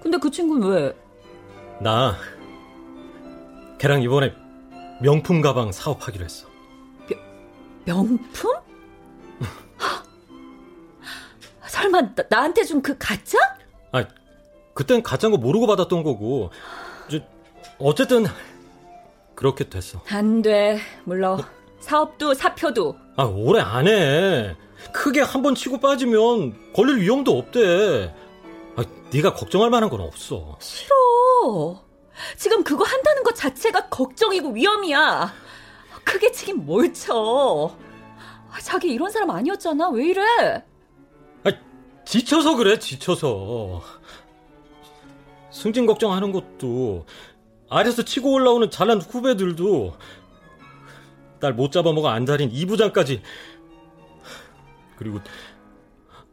근데 0.02 0.18
그 0.18 0.30
친구는 0.30 0.68
왜? 0.68 0.96
나 1.80 2.16
걔랑 3.78 4.02
이번에 4.02 4.34
명품 5.00 5.40
가방 5.40 5.72
사업하기로 5.72 6.24
했어. 6.24 6.48
명품? 7.84 8.52
설마 11.66 12.00
나, 12.14 12.24
나한테 12.28 12.62
준 12.64 12.82
그 12.82 12.96
가짜? 12.98 13.38
아, 13.92 14.04
그땐 14.74 15.02
가짜인 15.02 15.32
거 15.32 15.38
모르고 15.38 15.66
받았던 15.66 16.02
거고. 16.04 16.50
저, 17.10 17.18
어쨌든 17.78 18.24
그렇게 19.34 19.68
됐어. 19.68 20.00
안 20.10 20.42
돼. 20.42 20.78
물러. 21.04 21.38
사업도 21.80 22.34
사표도. 22.34 22.96
아, 23.16 23.24
오래 23.24 23.60
안 23.60 23.88
해. 23.88 24.54
크게 24.92 25.20
한 25.22 25.42
번 25.42 25.54
치고 25.54 25.78
빠지면 25.78 26.72
걸릴 26.72 26.98
위험도 27.00 27.36
없대. 27.36 28.14
아, 28.76 28.84
네가 29.12 29.34
걱정할 29.34 29.70
만한 29.70 29.90
건 29.90 30.00
없어. 30.00 30.56
싫어. 30.60 31.82
지금 32.36 32.62
그거 32.64 32.84
한다는 32.84 33.22
것 33.22 33.34
자체가 33.34 33.88
걱정이고 33.88 34.50
위험이야. 34.50 35.32
크게 36.04 36.32
치긴 36.32 36.64
뭘 36.64 36.92
쳐. 36.92 37.74
아, 38.50 38.60
자기 38.60 38.88
이런 38.92 39.10
사람 39.10 39.30
아니었잖아. 39.30 39.88
왜 39.90 40.06
이래? 40.08 40.22
아, 41.44 41.50
지쳐서 42.04 42.56
그래, 42.56 42.78
지쳐서. 42.78 43.82
승진 45.50 45.86
걱정하는 45.86 46.32
것도 46.32 47.04
아래서 47.68 48.02
치고 48.02 48.32
올라오는 48.32 48.70
잘난 48.70 49.00
후배들도 49.00 49.94
날 51.40 51.52
못 51.54 51.72
잡아먹어 51.72 52.08
안달인 52.08 52.50
이 52.52 52.64
부장까지 52.66 53.20
그리고 54.96 55.18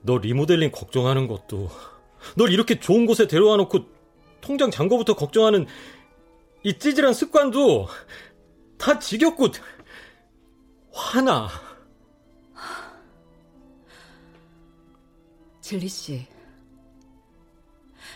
너 0.04 0.18
리모델링 0.20 0.72
걱정하는 0.72 1.28
것도 1.28 1.70
널 2.36 2.51
이렇게 2.51 2.80
좋은 2.80 3.05
곳에 3.05 3.28
데려와 3.28 3.57
놓고 3.57 3.86
통장 4.41 4.72
잔고부터 4.72 5.15
걱정하는 5.15 5.67
이 6.63 6.78
찌질한 6.78 7.13
습관도 7.13 7.88
다 8.78 8.99
지겹고 8.99 9.47
화나. 10.91 11.49
진리 15.61 15.88
씨. 15.88 16.28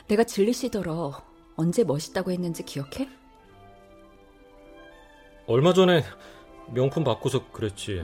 내가 0.07 0.23
진리 0.23 0.53
씨더러 0.53 1.13
언제 1.55 1.83
멋있다고 1.83 2.31
했는지 2.31 2.63
기억해? 2.63 3.07
얼마 5.45 5.73
전에 5.73 6.03
명품 6.73 7.03
받고서 7.03 7.51
그랬지. 7.51 8.03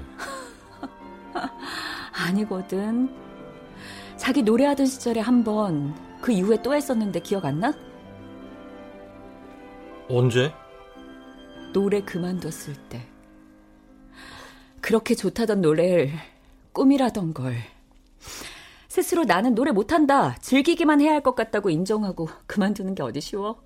아니거든. 2.13 3.28
자기 4.19 4.43
노래하던 4.43 4.85
시절에 4.85 5.21
한 5.21 5.43
번, 5.43 5.95
그 6.21 6.31
이후에 6.31 6.61
또 6.61 6.75
했었는데 6.75 7.21
기억 7.21 7.45
안 7.45 7.59
나? 7.61 7.73
언제? 10.09 10.51
노래 11.73 12.01
그만뒀을 12.01 12.75
때. 12.89 13.07
그렇게 14.81 15.15
좋다던 15.15 15.61
노래를 15.61 16.11
꿈이라던 16.73 17.33
걸. 17.33 17.55
스스로 18.89 19.23
나는 19.23 19.55
노래 19.55 19.71
못한다. 19.71 20.35
즐기기만 20.41 20.99
해야 20.99 21.13
할 21.13 21.21
것 21.21 21.35
같다고 21.35 21.69
인정하고 21.69 22.27
그만두는 22.45 22.95
게 22.95 23.03
어디 23.03 23.21
쉬워? 23.21 23.63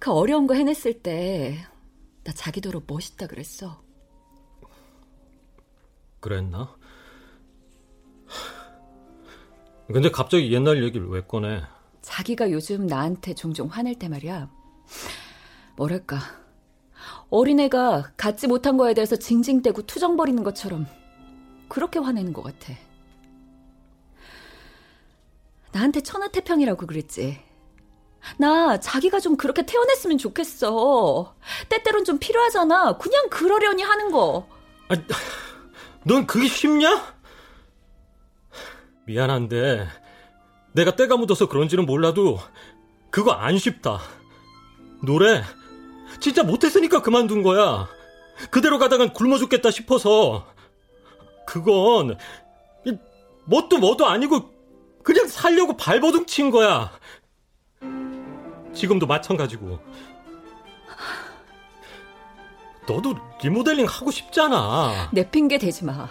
그 0.00 0.10
어려운 0.10 0.48
거 0.48 0.54
해냈을 0.54 1.02
때, 1.02 1.58
나 2.24 2.32
자기도로 2.32 2.82
멋있다 2.86 3.28
그랬어. 3.28 3.80
그랬나? 6.18 6.74
근데 9.86 10.10
갑자기 10.10 10.52
옛날 10.52 10.82
얘기를 10.82 11.08
왜 11.08 11.22
꺼내? 11.22 11.62
자기가 12.02 12.50
요즘 12.50 12.86
나한테 12.86 13.34
종종 13.34 13.68
화낼 13.68 13.94
때 13.94 14.08
말이야. 14.08 14.48
뭐랄까. 15.76 16.18
어린애가 17.30 18.12
갖지 18.16 18.46
못한 18.46 18.76
거에 18.76 18.94
대해서 18.94 19.16
징징대고 19.16 19.82
투정거리는 19.82 20.42
것처럼 20.42 20.86
그렇게 21.68 21.98
화내는 21.98 22.32
것 22.32 22.42
같아. 22.42 22.74
나한테 25.72 26.02
천하태평이라고 26.02 26.86
그랬지. 26.86 27.40
나 28.38 28.78
자기가 28.78 29.18
좀 29.20 29.36
그렇게 29.36 29.64
태어났으면 29.66 30.18
좋겠어. 30.18 31.34
때때론 31.68 32.04
좀 32.04 32.18
필요하잖아. 32.18 32.98
그냥 32.98 33.28
그러려니 33.30 33.82
하는 33.82 34.12
거. 34.12 34.46
아, 34.88 34.94
넌 36.04 36.26
그게 36.26 36.46
쉽냐? 36.46 37.14
미안한데 39.06 39.86
내가 40.72 40.96
때가 40.96 41.16
묻어서 41.16 41.48
그런지는 41.48 41.86
몰라도 41.86 42.38
그거 43.10 43.32
안 43.32 43.58
쉽다. 43.58 44.00
노래 45.04 45.42
진짜 46.20 46.42
못했으니까 46.42 47.02
그만둔 47.02 47.42
거야. 47.42 47.88
그대로 48.50 48.78
가다간 48.78 49.12
굶어 49.12 49.38
죽겠다 49.38 49.70
싶어서 49.70 50.46
그건 51.46 52.16
뭣도 53.44 53.78
뭐도 53.78 54.06
아니고 54.06 54.50
그냥 55.02 55.26
살려고 55.26 55.76
발버둥 55.76 56.26
친 56.26 56.50
거야. 56.50 56.92
지금도 58.72 59.06
마찬가지고. 59.06 59.78
너도 62.88 63.14
리모델링 63.42 63.86
하고 63.86 64.10
싶잖아. 64.10 65.10
내 65.12 65.28
핑계 65.28 65.58
대지 65.58 65.84
마. 65.84 66.08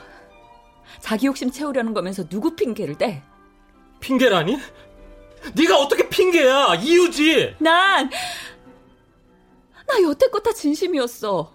자기 1.00 1.28
욕심 1.28 1.50
채우려는 1.52 1.94
거면서 1.94 2.28
누구 2.28 2.56
핑계를 2.56 2.98
대? 2.98 3.24
핑계라니? 4.00 4.58
네가 5.56 5.78
어떻게 5.80 6.08
핑계야? 6.10 6.76
이유지. 6.76 7.56
난 7.60 8.10
나 9.88 10.02
여태껏 10.04 10.42
다 10.42 10.54
진심이었어. 10.54 11.52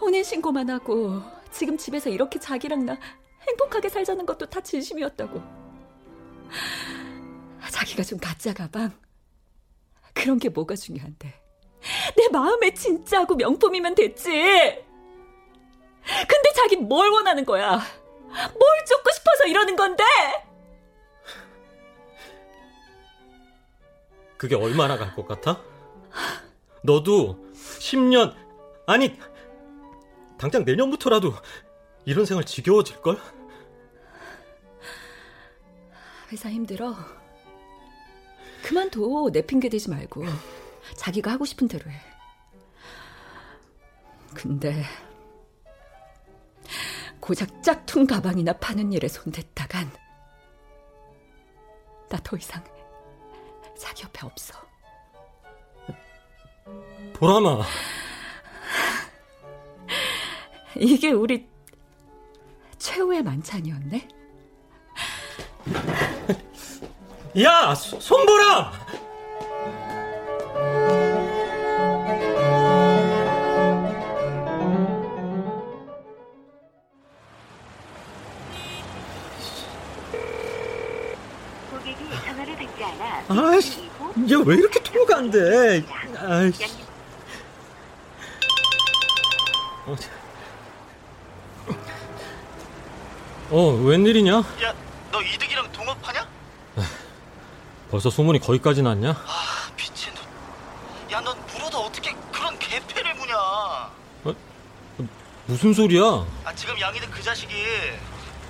혼인 0.00 0.24
신고만 0.24 0.68
하고 0.70 1.22
지금 1.52 1.76
집에서 1.76 2.10
이렇게 2.10 2.40
자기랑 2.40 2.84
나 2.86 2.98
행복하게 3.46 3.88
살자는 3.88 4.26
것도 4.26 4.46
다 4.46 4.60
진심이었다고. 4.60 5.40
자기가 7.70 8.02
좀 8.02 8.18
가짜 8.18 8.52
가방 8.52 8.92
그런 10.12 10.38
게 10.38 10.48
뭐가 10.48 10.74
중요한데. 10.74 11.40
내 12.16 12.28
마음에 12.32 12.72
진짜고 12.74 13.36
명품이면 13.36 13.94
됐지. 13.94 14.83
근데 16.06 16.52
자기 16.54 16.76
뭘 16.76 17.10
원하는 17.10 17.44
거야? 17.44 17.76
뭘 18.28 18.84
쫓고 18.86 19.10
싶어서 19.12 19.44
이러는 19.46 19.76
건데? 19.76 20.04
그게 24.36 24.54
얼마나 24.56 24.98
갈 24.98 25.14
것 25.14 25.26
같아? 25.26 25.60
너도 26.82 27.38
10년, 27.54 28.34
아니, 28.86 29.18
당장 30.38 30.64
내년부터라도 30.64 31.32
이런 32.04 32.26
생활 32.26 32.44
지겨워질걸? 32.44 33.18
회사 36.32 36.50
힘들어. 36.50 36.94
그만둬. 38.62 39.30
내 39.32 39.40
핑계 39.42 39.68
대지 39.68 39.88
말고. 39.88 40.24
자기가 40.96 41.30
하고 41.32 41.44
싶은 41.44 41.68
대로 41.68 41.90
해. 41.90 41.96
근데 44.34 44.84
고작 47.24 47.62
짝퉁 47.62 48.06
가방이나 48.06 48.52
파는 48.52 48.92
일에 48.92 49.08
손댔다간 49.08 49.90
나 52.10 52.18
더 52.22 52.36
이상 52.36 52.62
자기 53.78 54.02
옆에 54.02 54.26
없어. 54.26 54.54
보람아. 57.14 57.64
이게 60.76 61.12
우리 61.12 61.48
최후의 62.76 63.22
만찬이었네? 63.22 64.06
야, 67.42 67.74
손보람! 67.74 68.70
아 83.28 83.50
아이씨, 83.52 83.88
얘왜 84.30 84.56
이렇게 84.56 84.80
통화가 84.82 85.16
안 85.16 85.30
돼? 85.30 85.84
아이씨. 86.18 86.64
어, 89.86 89.96
어, 93.50 93.68
웬일이냐? 93.82 94.32
야, 94.62 94.74
너 95.10 95.22
이득이랑 95.22 95.70
동업하냐? 95.72 96.26
벌써 97.90 98.10
소문이 98.10 98.40
거기까지 98.40 98.82
났냐? 98.82 99.10
아, 99.10 99.70
미친 99.76 100.12
놈. 100.14 100.24
야, 101.12 101.20
넌 101.20 101.38
물어도 101.46 101.78
어떻게 101.78 102.14
그런 102.32 102.58
개패를 102.58 103.14
무냐? 103.14 103.34
어, 103.36 104.34
무슨 105.46 105.72
소리야? 105.72 106.02
아, 106.44 106.54
지금 106.54 106.78
양이득 106.80 107.10
그 107.10 107.22
자식이 107.22 107.54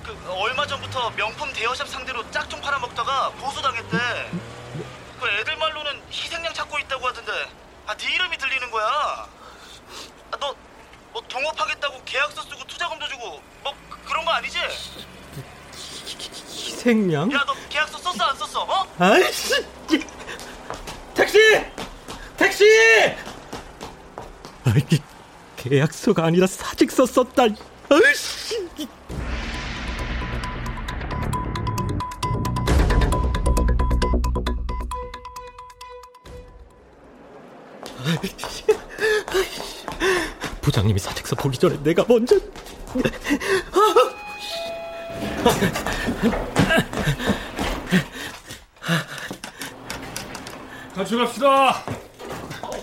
그 0.03 0.17
얼마 0.31 0.65
전부터 0.65 1.11
명품 1.11 1.51
대여샵 1.53 1.87
상대로 1.87 2.29
짝퉁 2.31 2.59
팔아먹다가 2.61 3.29
고소당했대. 3.39 3.97
그 5.19 5.27
애들 5.29 5.55
말로는 5.57 6.01
희생양 6.11 6.53
찾고 6.53 6.77
있다고 6.79 7.07
하던데. 7.07 7.31
아, 7.87 7.95
네 7.95 8.13
이름이 8.13 8.37
들리는 8.37 8.71
거야. 8.71 8.85
아, 10.31 10.37
너, 10.39 10.55
뭐 11.11 11.21
동업하겠다고 11.27 12.01
계약서 12.05 12.41
쓰고 12.43 12.63
투자금도 12.65 13.07
주고 13.07 13.41
뭐 13.63 13.73
그, 13.89 13.97
그런 14.05 14.25
거 14.25 14.31
아니지? 14.31 14.57
희 14.57 16.74
생양? 16.85 17.31
야, 17.33 17.43
너 17.47 17.53
계약서 17.67 17.97
썼어 17.97 18.23
안 18.25 18.35
썼어? 18.37 18.61
어? 18.61 18.85
아이씨! 18.99 19.65
택시! 21.15 21.39
택시! 22.37 22.63
아, 24.65 24.73
이게 24.77 24.99
계약서가 25.57 26.23
아니라 26.25 26.45
사직서 26.45 27.07
썼다. 27.07 27.45
아이씨! 27.89 28.67
부장님이 40.61 40.99
사직서 40.99 41.35
보기 41.35 41.57
전에 41.57 41.81
내가 41.81 42.05
먼저 42.07 42.35
같이 51.05 51.15
갑시다. 51.17 51.83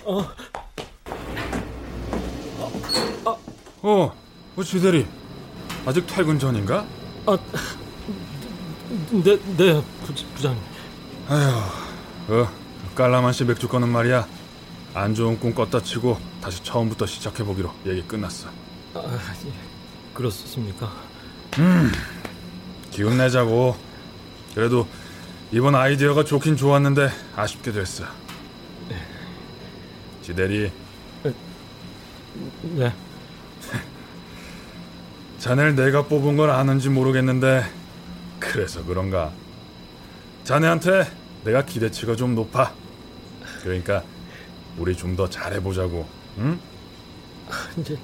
어, 0.04 0.24
어, 3.82 4.12
어, 4.56 4.62
지대리. 4.62 5.06
아직 5.84 6.06
퇴근 6.06 6.38
전인가? 6.38 6.86
아, 7.26 7.36
네, 9.10 9.36
네, 9.56 9.82
부, 10.04 10.14
부장님. 10.34 10.62
아휴, 11.28 12.42
어, 12.42 12.48
깔라만시 12.94 13.44
맥주 13.44 13.66
거는 13.66 13.88
말이야. 13.88 14.28
안 14.94 15.14
좋은 15.16 15.40
꿈 15.40 15.52
꿨다 15.52 15.82
치고 15.82 16.16
다시 16.40 16.62
처음부터 16.62 17.06
시작해 17.06 17.42
보기로 17.42 17.72
얘기 17.86 18.02
끝났어. 18.02 18.48
아, 18.94 19.02
예, 19.46 19.52
그렇습니까? 20.14 20.92
음, 21.58 21.90
기운 22.92 23.18
내자고. 23.18 23.74
그래도 24.54 24.86
이번 25.52 25.74
아이디어가 25.74 26.24
좋긴 26.24 26.56
좋았는데 26.56 27.10
아쉽게 27.36 27.72
됐어. 27.72 28.04
지대리. 30.22 30.72
네. 32.62 32.92
자네를 35.38 35.74
내가 35.74 36.02
뽑은 36.06 36.36
걸 36.36 36.50
아는지 36.50 36.88
모르겠는데 36.88 37.64
그래서 38.38 38.84
그런가. 38.84 39.32
자네한테 40.44 41.04
내가 41.44 41.64
기대치가 41.64 42.14
좀 42.16 42.34
높아. 42.34 42.72
그러니까 43.62 44.02
우리 44.78 44.96
좀 44.96 45.16
더 45.16 45.28
잘해보자고. 45.28 46.06
응? 46.38 46.58
이제 47.76 47.98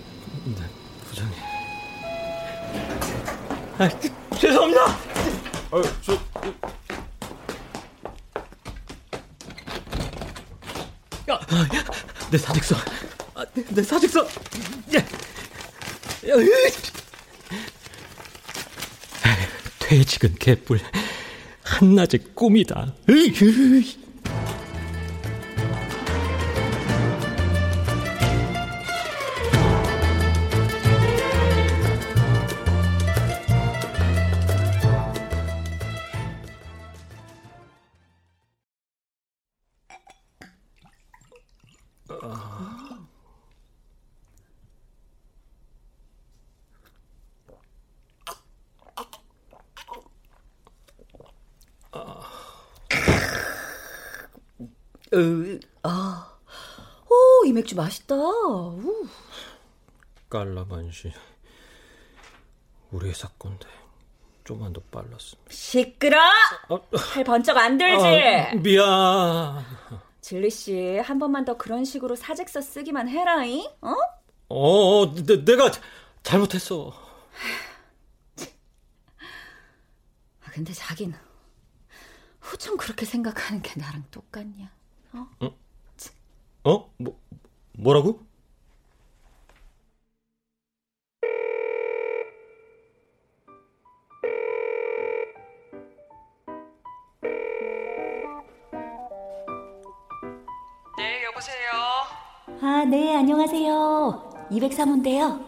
네, 0.45 0.63
부장님. 1.09 1.35
아, 3.79 3.89
죄송합니다. 4.39 4.85
아, 5.71 5.83
저 6.03 6.19
야, 11.35 11.85
내 12.31 12.39
사직서. 12.39 12.77
아, 13.35 13.45
내, 13.55 13.65
내 13.69 13.83
사직서. 13.83 14.25
야, 14.25 14.99
야, 16.29 16.35
으이. 16.35 16.49
퇴직은 19.79 20.35
개뿔. 20.39 20.81
한낮의 21.63 22.35
꿈이다. 22.35 22.95
으이, 23.09 23.33
으이. 23.41 23.98
맛있다. 57.79 58.17
우. 58.17 59.07
깔라만시. 60.29 61.13
우리 62.91 63.09
회사 63.09 63.29
건데 63.39 63.69
좀만 64.45 64.73
더 64.73 64.81
빨랐으면. 64.91 65.45
시끄러! 65.49 66.19
팔 67.15 67.25
번쩍 67.25 67.57
안 67.57 67.79
들지? 67.79 68.05
아, 68.05 68.55
미안. 68.57 69.65
진리 70.21 70.51
씨, 70.51 70.99
한 70.99 71.19
번만 71.19 71.45
더 71.45 71.57
그런 71.57 71.85
식으로 71.85 72.17
사직서 72.17 72.61
쓰기만 72.63 73.09
해라잉. 73.09 73.65
어? 73.81 73.95
어, 74.49 75.15
내, 75.15 75.45
내가 75.45 75.71
잘못했어. 76.23 76.93
아, 80.45 80.51
근데 80.51 80.73
자기는 80.73 81.17
후천 82.41 82.77
그렇게 82.77 83.07
생각하는 83.07 83.63
게 83.63 83.79
나랑 83.79 84.05
똑같냐? 84.11 84.73
어? 85.13 85.27
응? 85.43 85.51
어? 86.65 86.95
뭐 86.99 87.19
뭐라고? 87.79 88.21
네, 100.97 101.25
여보세요. 101.25 101.71
아, 102.61 102.85
네, 102.85 103.17
안녕하세요. 103.17 104.49
203호인데요. 104.51 105.45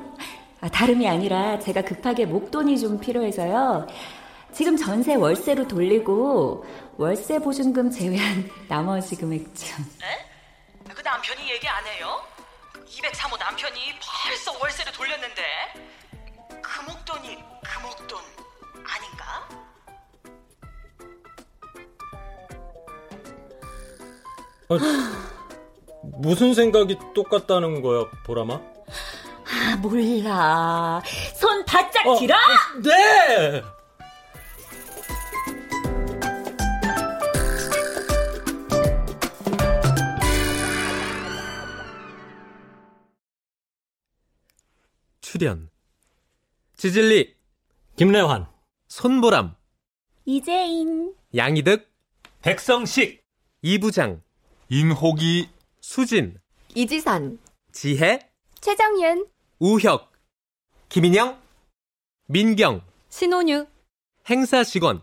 아, 0.61 0.69
다름이 0.69 1.09
아니라 1.09 1.59
제가 1.59 1.83
급하게 1.83 2.27
목돈이 2.27 2.79
좀 2.79 3.01
필요해서요. 3.01 3.87
지금 4.53 4.77
전세 4.77 5.15
월세로 5.17 5.67
돌리고 5.67 6.65
월세 6.97 7.39
보증금 7.41 7.91
제외한 7.91 8.49
나머지 8.69 9.17
금액 9.17 9.53
좀. 9.55 9.85
에? 10.03 10.31
그 10.95 11.03
남편이 11.03 11.51
얘기 11.51 11.67
안 11.69 11.85
해요? 11.87 12.20
203호 13.01 13.39
남편이 13.39 13.95
벌써 14.25 14.53
월세를 14.59 14.93
돌렸는데 14.93 15.43
그 16.63 16.81
목돈이 16.83 17.39
그 17.65 17.79
목돈 17.81 18.21
아닌가? 18.85 19.49
무슨 26.03 26.55
생각이 26.55 26.97
똑같다는 27.15 27.83
거야, 27.83 28.05
보람아? 28.25 28.55
아, 28.55 29.77
몰라. 29.81 31.03
손 31.35 31.65
바짝 31.65 32.07
어, 32.07 32.17
들어! 32.19 32.37
네! 32.83 33.63
출연. 45.31 45.71
지질리 46.75 47.37
김래환 47.95 48.49
손보람 48.89 49.55
이재인 50.25 51.15
양이득 51.37 51.89
백성식 52.43 53.25
이부장 53.63 54.25
임호기 54.71 55.49
수진 55.81 56.37
이지선, 56.75 57.39
지혜 57.71 58.29
최정윤, 58.61 59.29
우혁 59.61 60.11
김인영 60.89 61.41
민경 62.27 62.85
신혼유, 63.11 63.69
행사 64.29 64.65
직원 64.65 65.01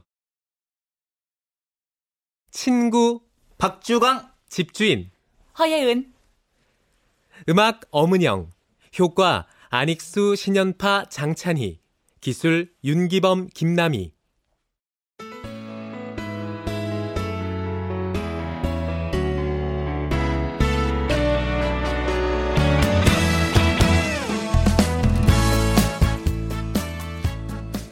친구 2.51 3.21
박주광 3.57 4.29
집주인 4.49 5.09
허예은 5.57 6.13
음악 7.47 7.79
엄은영 7.91 8.49
효과 8.99 9.47
안익수 9.69 10.35
신연파 10.37 11.05
장찬희 11.09 11.79
기술 12.21 12.69
윤기범 12.83 13.47
김남희. 13.53 14.13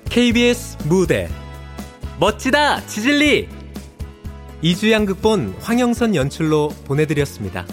KBS 0.10 0.78
무대. 0.88 1.28
멋지다 2.22 2.86
지질리! 2.88 3.50
이주양 4.62 5.04
극본 5.06 5.56
황영선 5.60 6.16
연출로 6.16 6.70
보내드렸습니다. 6.86 7.66